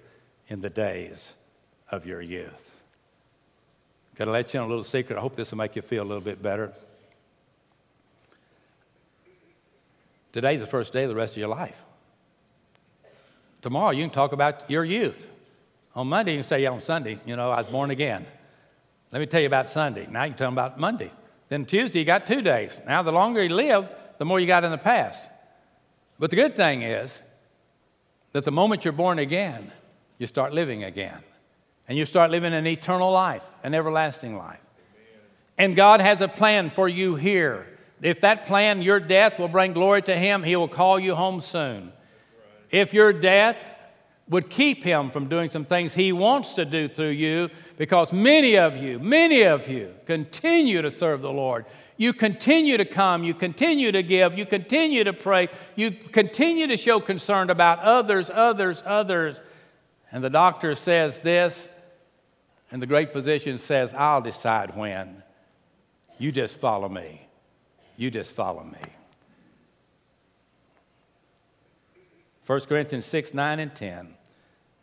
in 0.49 0.61
the 0.61 0.71
days 0.71 1.35
of 1.91 2.07
your 2.07 2.21
youth." 2.21 2.83
Got 4.15 4.27
to 4.27 4.31
let 4.31 4.53
you 4.53 4.61
in 4.61 4.67
a 4.67 4.69
little 4.69 4.85
secret. 4.85 5.17
I 5.17 5.21
hope 5.21 5.37
this 5.37 5.51
will 5.51 5.59
make 5.59 5.75
you 5.75 5.83
feel 5.83 6.03
a 6.03 6.05
little 6.05 6.23
bit 6.23 6.43
better. 6.43 6.73
Today's 10.33 10.61
the 10.61 10.67
first 10.67 10.93
day 10.93 11.03
of 11.03 11.09
the 11.09 11.17
rest 11.17 11.35
of 11.35 11.39
your 11.39 11.49
life. 11.49 11.83
Tomorrow 13.61 13.91
you 13.91 14.05
can 14.05 14.11
talk 14.11 14.33
about 14.33 14.71
your 14.71 14.85
youth. 14.85 15.29
On 15.95 16.07
Monday, 16.07 16.33
you 16.33 16.39
can 16.39 16.49
say, 16.49 16.63
yeah, 16.63 16.71
on 16.71 16.81
Sunday, 16.81 17.21
you 17.27 17.37
know, 17.37 17.51
I 17.51 17.61
was 17.61 17.71
born 17.71 17.91
again. 17.91 18.27
Let 19.11 19.21
me 19.21 19.27
tell 19.27 19.41
you 19.41 19.47
about 19.47 19.69
Sunday. 19.69 20.07
Now 20.11 20.25
you 20.25 20.31
can 20.31 20.39
tell 20.39 20.47
them 20.47 20.55
about 20.55 20.79
Monday. 20.79 21.13
Then 21.49 21.67
Tuesday, 21.67 21.99
you 21.99 22.05
got 22.07 22.27
two 22.27 22.41
days. 22.41 22.81
Now, 22.87 23.03
the 23.03 23.13
longer 23.13 23.43
you 23.43 23.55
live, 23.55 23.87
the 24.19 24.25
more 24.25 24.41
you 24.41 24.47
got 24.47 24.65
in 24.65 24.71
the 24.71 24.79
past. 24.79 25.29
But 26.19 26.31
the 26.31 26.37
good 26.37 26.57
thing 26.57 26.83
is 26.83 27.21
that 28.33 28.45
the 28.45 28.53
moment 28.53 28.85
you're 28.85 28.93
born 28.93 29.19
again, 29.19 29.71
you 30.17 30.27
start 30.27 30.55
living 30.55 30.85
again. 30.85 31.19
And 31.89 31.99
you 31.99 32.07
start 32.07 32.31
living 32.31 32.55
an 32.55 32.67
eternal 32.67 33.11
life, 33.11 33.45
an 33.63 33.75
everlasting 33.75 34.39
life. 34.39 34.61
And 35.59 35.77
God 35.77 36.01
has 36.01 36.23
a 36.23 36.29
plan 36.29 36.71
for 36.71 36.89
you 36.89 37.17
here. 37.17 37.67
If 38.01 38.23
that 38.23 38.47
plan, 38.47 38.81
your 38.81 38.99
death, 38.99 39.39
will 39.39 39.49
bring 39.49 39.75
glory 39.75 40.01
to 40.03 40.17
Him, 40.17 40.43
He 40.43 40.57
will 40.57 40.69
call 40.69 40.99
you 40.99 41.15
home 41.15 41.41
soon. 41.41 41.93
If 42.71 42.95
your 42.95 43.13
death 43.13 43.65
would 44.33 44.49
keep 44.49 44.83
him 44.83 45.11
from 45.11 45.29
doing 45.29 45.51
some 45.51 45.67
things 45.67 45.93
he 45.93 46.11
wants 46.11 46.55
to 46.55 46.65
do 46.65 46.89
through 46.89 47.11
you 47.11 47.51
because 47.77 48.13
many 48.13 48.57
of 48.57 48.79
you, 48.79 48.99
many 48.99 49.43
of 49.43 49.69
you 49.69 49.95
continue 50.07 50.81
to 50.81 50.91
serve 50.91 51.21
the 51.21 51.31
Lord. 51.31 51.67
You 51.99 52.15
continue 52.15 52.79
to 52.79 52.87
come, 52.87 53.23
you 53.25 53.35
continue 53.35 53.93
to 53.93 54.03
give, 54.03 54.39
you 54.39 54.47
continue 54.47 55.05
to 55.05 55.13
pray, 55.13 55.49
you 55.77 55.91
continue 55.91 56.67
to 56.67 56.79
show 56.79 56.99
concern 56.99 57.51
about 57.51 57.81
others, 57.81 58.31
others, 58.33 58.83
others. 58.87 59.39
And 60.11 60.25
the 60.25 60.31
doctor 60.31 60.75
says 60.75 61.21
this, 61.21 61.69
and 62.71 62.81
the 62.81 62.87
great 62.87 63.13
physician 63.13 63.59
says, 63.59 63.93
I'll 63.93 64.23
decide 64.23 64.75
when. 64.75 65.23
You 66.19 66.33
just 66.33 66.57
follow 66.57 66.89
me. 66.89 67.29
You 67.99 68.11
just 68.11 68.33
follow 68.33 68.65
me. 68.65 68.79
1 72.47 72.61
Corinthians 72.63 73.05
6, 73.05 73.35
9, 73.35 73.59
and 73.61 73.75
10. 73.75 74.15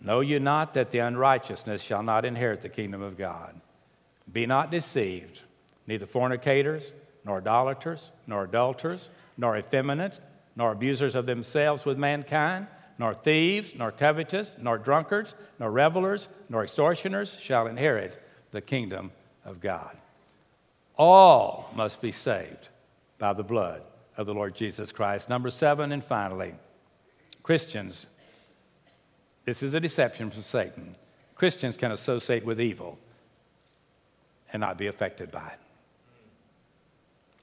Know 0.02 0.22
you 0.22 0.40
not 0.40 0.74
that 0.76 0.92
the 0.92 1.00
unrighteousness 1.00 1.82
shall 1.82 2.04
not 2.04 2.26
inherit 2.26 2.62
the 2.62 2.70
kingdom 2.70 3.02
of 3.02 3.18
God? 3.18 3.60
Be 4.32 4.46
not 4.46 4.72
deceived, 4.72 5.42
neither 5.88 6.06
fornicators, 6.06 6.94
nor 7.26 7.38
idolaters, 7.40 8.12
nor 8.28 8.46
adulterers, 8.46 9.10
nor 9.38 9.58
effeminate, 9.58 10.20
nor 10.56 10.72
abusers 10.72 11.16
of 11.16 11.26
themselves 11.26 11.86
with 11.86 11.98
mankind, 11.98 12.68
nor 12.98 13.14
thieves, 13.14 13.74
nor 13.76 13.92
covetous, 13.92 14.56
nor 14.60 14.78
drunkards, 14.78 15.36
nor 15.58 15.72
revelers, 15.72 16.28
nor 16.50 16.64
extortioners 16.64 17.38
shall 17.40 17.68
inherit 17.68 18.22
the 18.52 18.62
kingdom 18.62 19.12
of 19.46 19.60
God. 19.62 19.98
All 20.98 21.72
must 21.76 22.02
be 22.02 22.12
saved 22.12 22.70
by 23.18 23.34
the 23.34 23.44
blood 23.44 23.82
of 24.18 24.26
the 24.26 24.34
Lord 24.34 24.54
Jesus 24.54 24.92
Christ. 24.92 25.30
Number 25.30 25.50
seven, 25.50 25.92
and 25.92 26.04
finally, 26.04 26.56
Christians, 27.42 28.06
this 29.50 29.64
is 29.64 29.74
a 29.74 29.80
deception 29.80 30.30
from 30.30 30.44
Satan. 30.44 30.96
Christians 31.34 31.76
can 31.76 31.92
associate 31.92 32.46
with 32.46 32.62
evil 32.62 33.00
and 34.54 34.62
not 34.62 34.78
be 34.78 34.86
affected 34.86 35.32
by 35.32 35.48
it. 35.48 35.60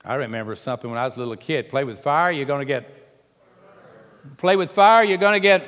I 0.05 0.15
remember 0.15 0.55
something 0.55 0.89
when 0.89 1.01
I 1.01 1.05
was 1.05 1.17
a 1.17 1.19
little 1.19 1.35
kid 1.35 1.69
play 1.69 1.83
with 1.83 1.99
fire, 1.99 2.31
you're 2.31 2.47
going 2.47 2.61
to 2.61 2.65
get 2.65 2.89
play 4.37 4.55
with 4.55 4.71
fire, 4.71 5.03
you're 5.03 5.19
going 5.19 5.33
to 5.33 5.41
get 5.41 5.67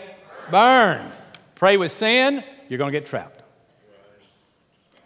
burned. 0.48 1.10
Pray 1.56 1.76
with 1.76 1.90
sin, 1.90 2.44
you're 2.68 2.78
going 2.78 2.92
to 2.92 3.00
get 3.00 3.08
trapped. 3.08 3.42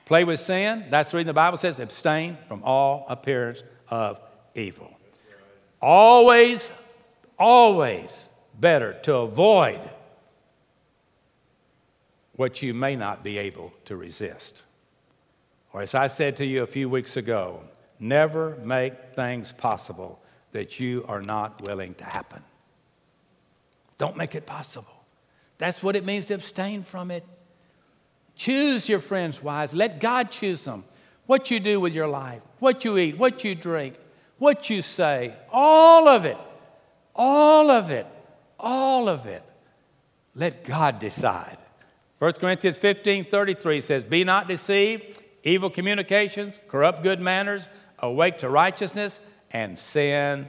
Play 0.04 0.24
with 0.24 0.38
sin, 0.38 0.84
that's 0.90 1.12
the 1.12 1.16
reason 1.16 1.28
the 1.28 1.32
Bible 1.32 1.56
says 1.56 1.80
abstain 1.80 2.36
from 2.46 2.62
all 2.62 3.06
appearance 3.08 3.62
of 3.88 4.20
evil. 4.54 4.92
Always, 5.80 6.70
always 7.38 8.28
better 8.60 8.92
to 9.04 9.14
avoid 9.14 9.80
what 12.36 12.62
you 12.62 12.74
may 12.74 12.96
not 12.96 13.22
be 13.22 13.38
able 13.38 13.72
to 13.84 13.96
resist. 13.96 14.62
Or, 15.72 15.82
as 15.82 15.94
I 15.94 16.06
said 16.06 16.36
to 16.36 16.46
you 16.46 16.62
a 16.62 16.66
few 16.66 16.88
weeks 16.88 17.16
ago, 17.16 17.60
never 17.98 18.56
make 18.62 18.94
things 19.14 19.52
possible 19.52 20.20
that 20.52 20.80
you 20.80 21.04
are 21.08 21.22
not 21.22 21.66
willing 21.66 21.94
to 21.94 22.04
happen. 22.04 22.42
Don't 23.98 24.16
make 24.16 24.34
it 24.34 24.46
possible. 24.46 25.04
That's 25.58 25.82
what 25.82 25.96
it 25.96 26.04
means 26.04 26.26
to 26.26 26.34
abstain 26.34 26.82
from 26.82 27.10
it. 27.10 27.24
Choose 28.34 28.88
your 28.88 28.98
friends 28.98 29.42
wise. 29.42 29.72
Let 29.72 30.00
God 30.00 30.30
choose 30.30 30.64
them. 30.64 30.84
What 31.26 31.50
you 31.50 31.60
do 31.60 31.80
with 31.80 31.94
your 31.94 32.08
life, 32.08 32.42
what 32.58 32.84
you 32.84 32.98
eat, 32.98 33.16
what 33.16 33.44
you 33.44 33.54
drink, 33.54 33.94
what 34.38 34.68
you 34.68 34.82
say, 34.82 35.34
all 35.50 36.08
of 36.08 36.24
it, 36.24 36.38
all 37.14 37.70
of 37.70 37.90
it 37.90 38.06
all 38.62 39.08
of 39.08 39.26
it. 39.26 39.42
Let 40.34 40.64
God 40.64 40.98
decide. 40.98 41.58
1 42.22 42.34
Corinthians 42.34 42.78
15 42.78 43.24
33 43.24 43.80
says, 43.80 44.04
Be 44.04 44.22
not 44.22 44.46
deceived, 44.46 45.02
evil 45.42 45.68
communications, 45.68 46.60
corrupt 46.68 47.02
good 47.02 47.20
manners, 47.20 47.66
awake 47.98 48.38
to 48.38 48.48
righteousness, 48.48 49.18
and 49.50 49.76
sin 49.76 50.48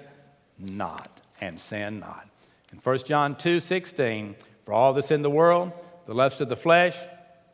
not. 0.60 1.20
And 1.42 1.60
sin 1.60 2.00
not. 2.00 2.30
In 2.72 2.78
1 2.78 2.98
John 3.00 3.36
2 3.36 3.60
16, 3.60 4.36
for 4.64 4.74
all 4.74 4.94
that's 4.94 5.10
in 5.10 5.24
the 5.24 5.32
world, 5.32 5.72
the 6.06 6.14
lust 6.14 6.42
of 6.42 6.50
the 6.50 6.56
flesh, 6.56 6.96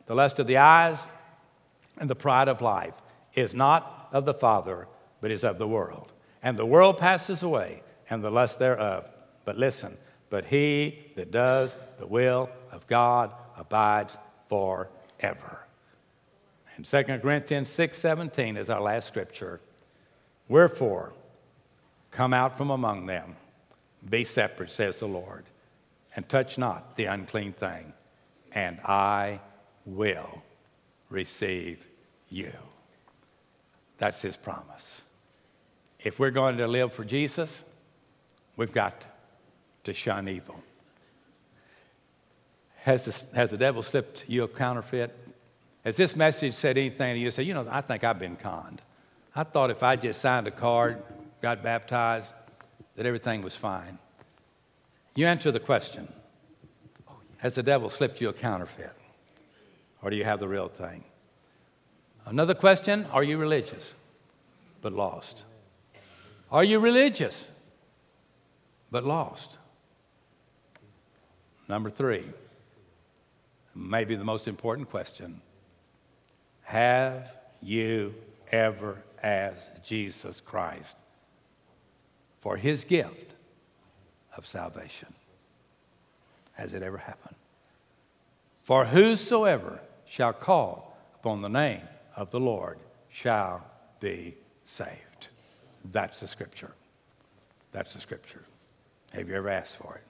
the 0.04 0.14
lust 0.14 0.38
of 0.38 0.46
the 0.46 0.58
eyes, 0.58 0.98
and 1.96 2.10
the 2.10 2.14
pride 2.14 2.48
of 2.48 2.60
life 2.60 2.92
is 3.32 3.54
not 3.54 4.10
of 4.12 4.26
the 4.26 4.34
Father, 4.34 4.86
but 5.22 5.30
is 5.30 5.44
of 5.44 5.56
the 5.56 5.66
world. 5.66 6.12
And 6.42 6.58
the 6.58 6.66
world 6.66 6.98
passes 6.98 7.42
away, 7.42 7.82
and 8.10 8.22
the 8.22 8.30
lust 8.30 8.58
thereof. 8.58 9.08
But 9.46 9.56
listen, 9.56 9.96
but 10.28 10.44
he 10.44 11.10
that 11.16 11.30
does 11.30 11.74
the 11.98 12.06
will 12.06 12.50
of 12.70 12.86
God 12.86 13.32
abides 13.60 14.16
forever. 14.48 15.66
And 16.76 16.86
2 16.86 17.20
Corinthians 17.20 17.68
6:17 17.68 18.56
is 18.56 18.70
our 18.70 18.80
last 18.80 19.06
scripture. 19.06 19.60
Wherefore, 20.48 21.12
come 22.10 22.32
out 22.34 22.56
from 22.56 22.70
among 22.70 23.06
them, 23.06 23.36
be 24.08 24.24
separate, 24.24 24.70
says 24.70 24.98
the 24.98 25.06
Lord, 25.06 25.44
and 26.16 26.28
touch 26.28 26.58
not 26.58 26.96
the 26.96 27.04
unclean 27.04 27.52
thing, 27.52 27.92
and 28.52 28.80
I 28.80 29.40
will 29.84 30.42
receive 31.10 31.86
you. 32.30 32.52
That's 33.98 34.22
his 34.22 34.36
promise. 34.36 35.02
If 35.98 36.18
we're 36.18 36.30
going 36.30 36.56
to 36.56 36.66
live 36.66 36.92
for 36.94 37.04
Jesus, 37.04 37.62
we've 38.56 38.72
got 38.72 39.04
to 39.84 39.92
shun 39.92 40.28
evil. 40.28 40.62
Has, 42.82 43.24
has 43.34 43.50
the 43.50 43.56
devil 43.58 43.82
slipped 43.82 44.24
you 44.26 44.44
a 44.44 44.48
counterfeit? 44.48 45.16
Has 45.84 45.96
this 45.96 46.16
message 46.16 46.54
said 46.54 46.78
anything 46.78 47.14
to 47.14 47.20
you? 47.20 47.30
Say, 47.30 47.42
you 47.42 47.54
know, 47.54 47.66
I 47.70 47.80
think 47.80 48.04
I've 48.04 48.18
been 48.18 48.36
conned. 48.36 48.80
I 49.34 49.44
thought 49.44 49.70
if 49.70 49.82
I 49.82 49.96
just 49.96 50.20
signed 50.20 50.46
a 50.46 50.50
card, 50.50 51.02
got 51.40 51.62
baptized, 51.62 52.34
that 52.96 53.06
everything 53.06 53.42
was 53.42 53.54
fine. 53.54 53.98
You 55.14 55.26
answer 55.26 55.52
the 55.52 55.60
question 55.60 56.08
Has 57.38 57.54
the 57.54 57.62
devil 57.62 57.90
slipped 57.90 58.20
you 58.20 58.28
a 58.28 58.32
counterfeit? 58.32 58.92
Or 60.02 60.10
do 60.10 60.16
you 60.16 60.24
have 60.24 60.40
the 60.40 60.48
real 60.48 60.68
thing? 60.68 61.04
Another 62.26 62.54
question 62.54 63.06
Are 63.12 63.22
you 63.22 63.38
religious 63.38 63.94
but 64.80 64.92
lost? 64.92 65.44
Are 66.50 66.64
you 66.64 66.78
religious 66.78 67.48
but 68.90 69.04
lost? 69.04 69.58
Number 71.68 71.90
three, 71.90 72.24
maybe 73.74 74.14
the 74.14 74.24
most 74.24 74.48
important 74.48 74.90
question 74.90 75.40
Have 76.62 77.32
you 77.62 78.14
ever 78.52 79.02
asked 79.22 79.84
Jesus 79.84 80.40
Christ 80.40 80.96
for 82.40 82.56
his 82.56 82.84
gift 82.84 83.32
of 84.36 84.46
salvation? 84.46 85.12
Has 86.54 86.74
it 86.74 86.82
ever 86.82 86.98
happened? 86.98 87.36
For 88.62 88.84
whosoever 88.84 89.80
shall 90.06 90.32
call 90.32 90.96
upon 91.14 91.42
the 91.42 91.48
name 91.48 91.82
of 92.16 92.30
the 92.30 92.40
Lord 92.40 92.78
shall 93.08 93.64
be 94.00 94.36
saved. 94.64 95.28
That's 95.90 96.20
the 96.20 96.26
scripture. 96.26 96.72
That's 97.72 97.94
the 97.94 98.00
scripture. 98.00 98.44
Have 99.12 99.28
you 99.28 99.34
ever 99.34 99.48
asked 99.48 99.76
for 99.76 99.96
it? 99.96 100.04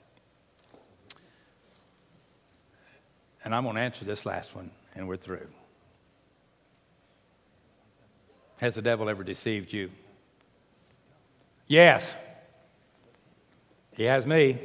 And 3.45 3.55
I'm 3.55 3.65
going 3.65 3.77
to 3.77 3.83
answer 3.83 4.05
this 4.05 4.27
last 4.27 4.55
one, 4.55 4.71
and 4.95 5.09
we're 5.09 5.17
through. 5.17 5.47
Has 8.59 8.75
the 8.75 8.83
devil 8.83 9.09
ever 9.09 9.25
deceived 9.25 9.73
you? 9.73 9.91
Yes. 11.67 12.15
He 13.97 14.05
has 14.05 14.27
me. 14.27 14.59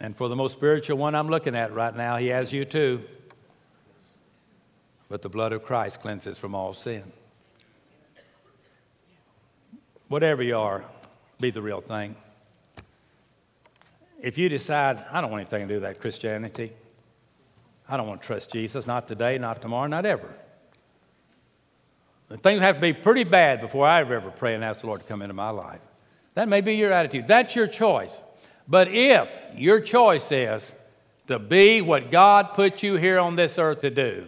And 0.00 0.14
for 0.14 0.28
the 0.28 0.36
most 0.36 0.52
spiritual 0.52 0.98
one 0.98 1.14
I'm 1.14 1.28
looking 1.28 1.56
at 1.56 1.72
right 1.72 1.96
now, 1.96 2.18
he 2.18 2.26
has 2.26 2.52
you 2.52 2.64
too. 2.66 3.02
But 5.08 5.22
the 5.22 5.28
blood 5.28 5.52
of 5.52 5.62
Christ 5.62 6.00
cleanses 6.00 6.36
from 6.36 6.54
all 6.54 6.74
sin. 6.74 7.04
Whatever 10.08 10.42
you 10.42 10.58
are, 10.58 10.84
be 11.40 11.50
the 11.50 11.62
real 11.62 11.80
thing. 11.80 12.16
If 14.20 14.36
you 14.36 14.48
decide, 14.48 15.04
I 15.10 15.20
don't 15.20 15.30
want 15.30 15.42
anything 15.42 15.68
to 15.68 15.74
do 15.74 15.80
with 15.80 15.82
that 15.84 16.00
Christianity, 16.00 16.72
I 17.88 17.96
don't 17.96 18.06
want 18.06 18.22
to 18.22 18.26
trust 18.26 18.52
Jesus, 18.52 18.86
not 18.86 19.06
today, 19.06 19.38
not 19.38 19.62
tomorrow, 19.62 19.86
not 19.86 20.06
ever. 20.06 20.28
Things 22.42 22.60
have 22.60 22.76
to 22.76 22.80
be 22.80 22.92
pretty 22.92 23.24
bad 23.24 23.60
before 23.60 23.86
I 23.86 24.00
ever 24.00 24.32
pray 24.32 24.54
and 24.54 24.64
ask 24.64 24.80
the 24.80 24.88
Lord 24.88 25.00
to 25.00 25.06
come 25.06 25.22
into 25.22 25.34
my 25.34 25.50
life. 25.50 25.80
That 26.34 26.48
may 26.48 26.60
be 26.60 26.74
your 26.74 26.92
attitude. 26.92 27.28
That's 27.28 27.54
your 27.54 27.68
choice. 27.68 28.20
But 28.66 28.88
if 28.88 29.28
your 29.54 29.80
choice 29.80 30.32
is 30.32 30.72
to 31.28 31.38
be 31.38 31.80
what 31.82 32.10
God 32.10 32.54
put 32.54 32.82
you 32.82 32.96
here 32.96 33.18
on 33.20 33.36
this 33.36 33.58
earth 33.58 33.80
to 33.82 33.90
do, 33.90 34.26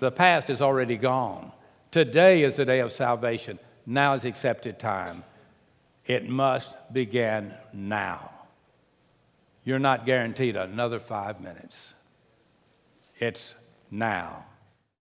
the 0.00 0.10
past 0.10 0.50
is 0.50 0.60
already 0.60 0.96
gone. 0.96 1.52
Today 1.92 2.42
is 2.42 2.56
the 2.56 2.64
day 2.64 2.80
of 2.80 2.92
salvation. 2.92 3.58
Now 3.86 4.14
is 4.14 4.24
accepted 4.24 4.78
time. 4.78 5.22
It 6.04 6.28
must 6.28 6.70
begin 6.92 7.54
now. 7.72 8.30
You're 9.64 9.78
not 9.78 10.04
guaranteed 10.04 10.56
another 10.56 11.00
five 11.00 11.40
minutes. 11.40 11.94
It's 13.18 13.54
now. 13.90 14.44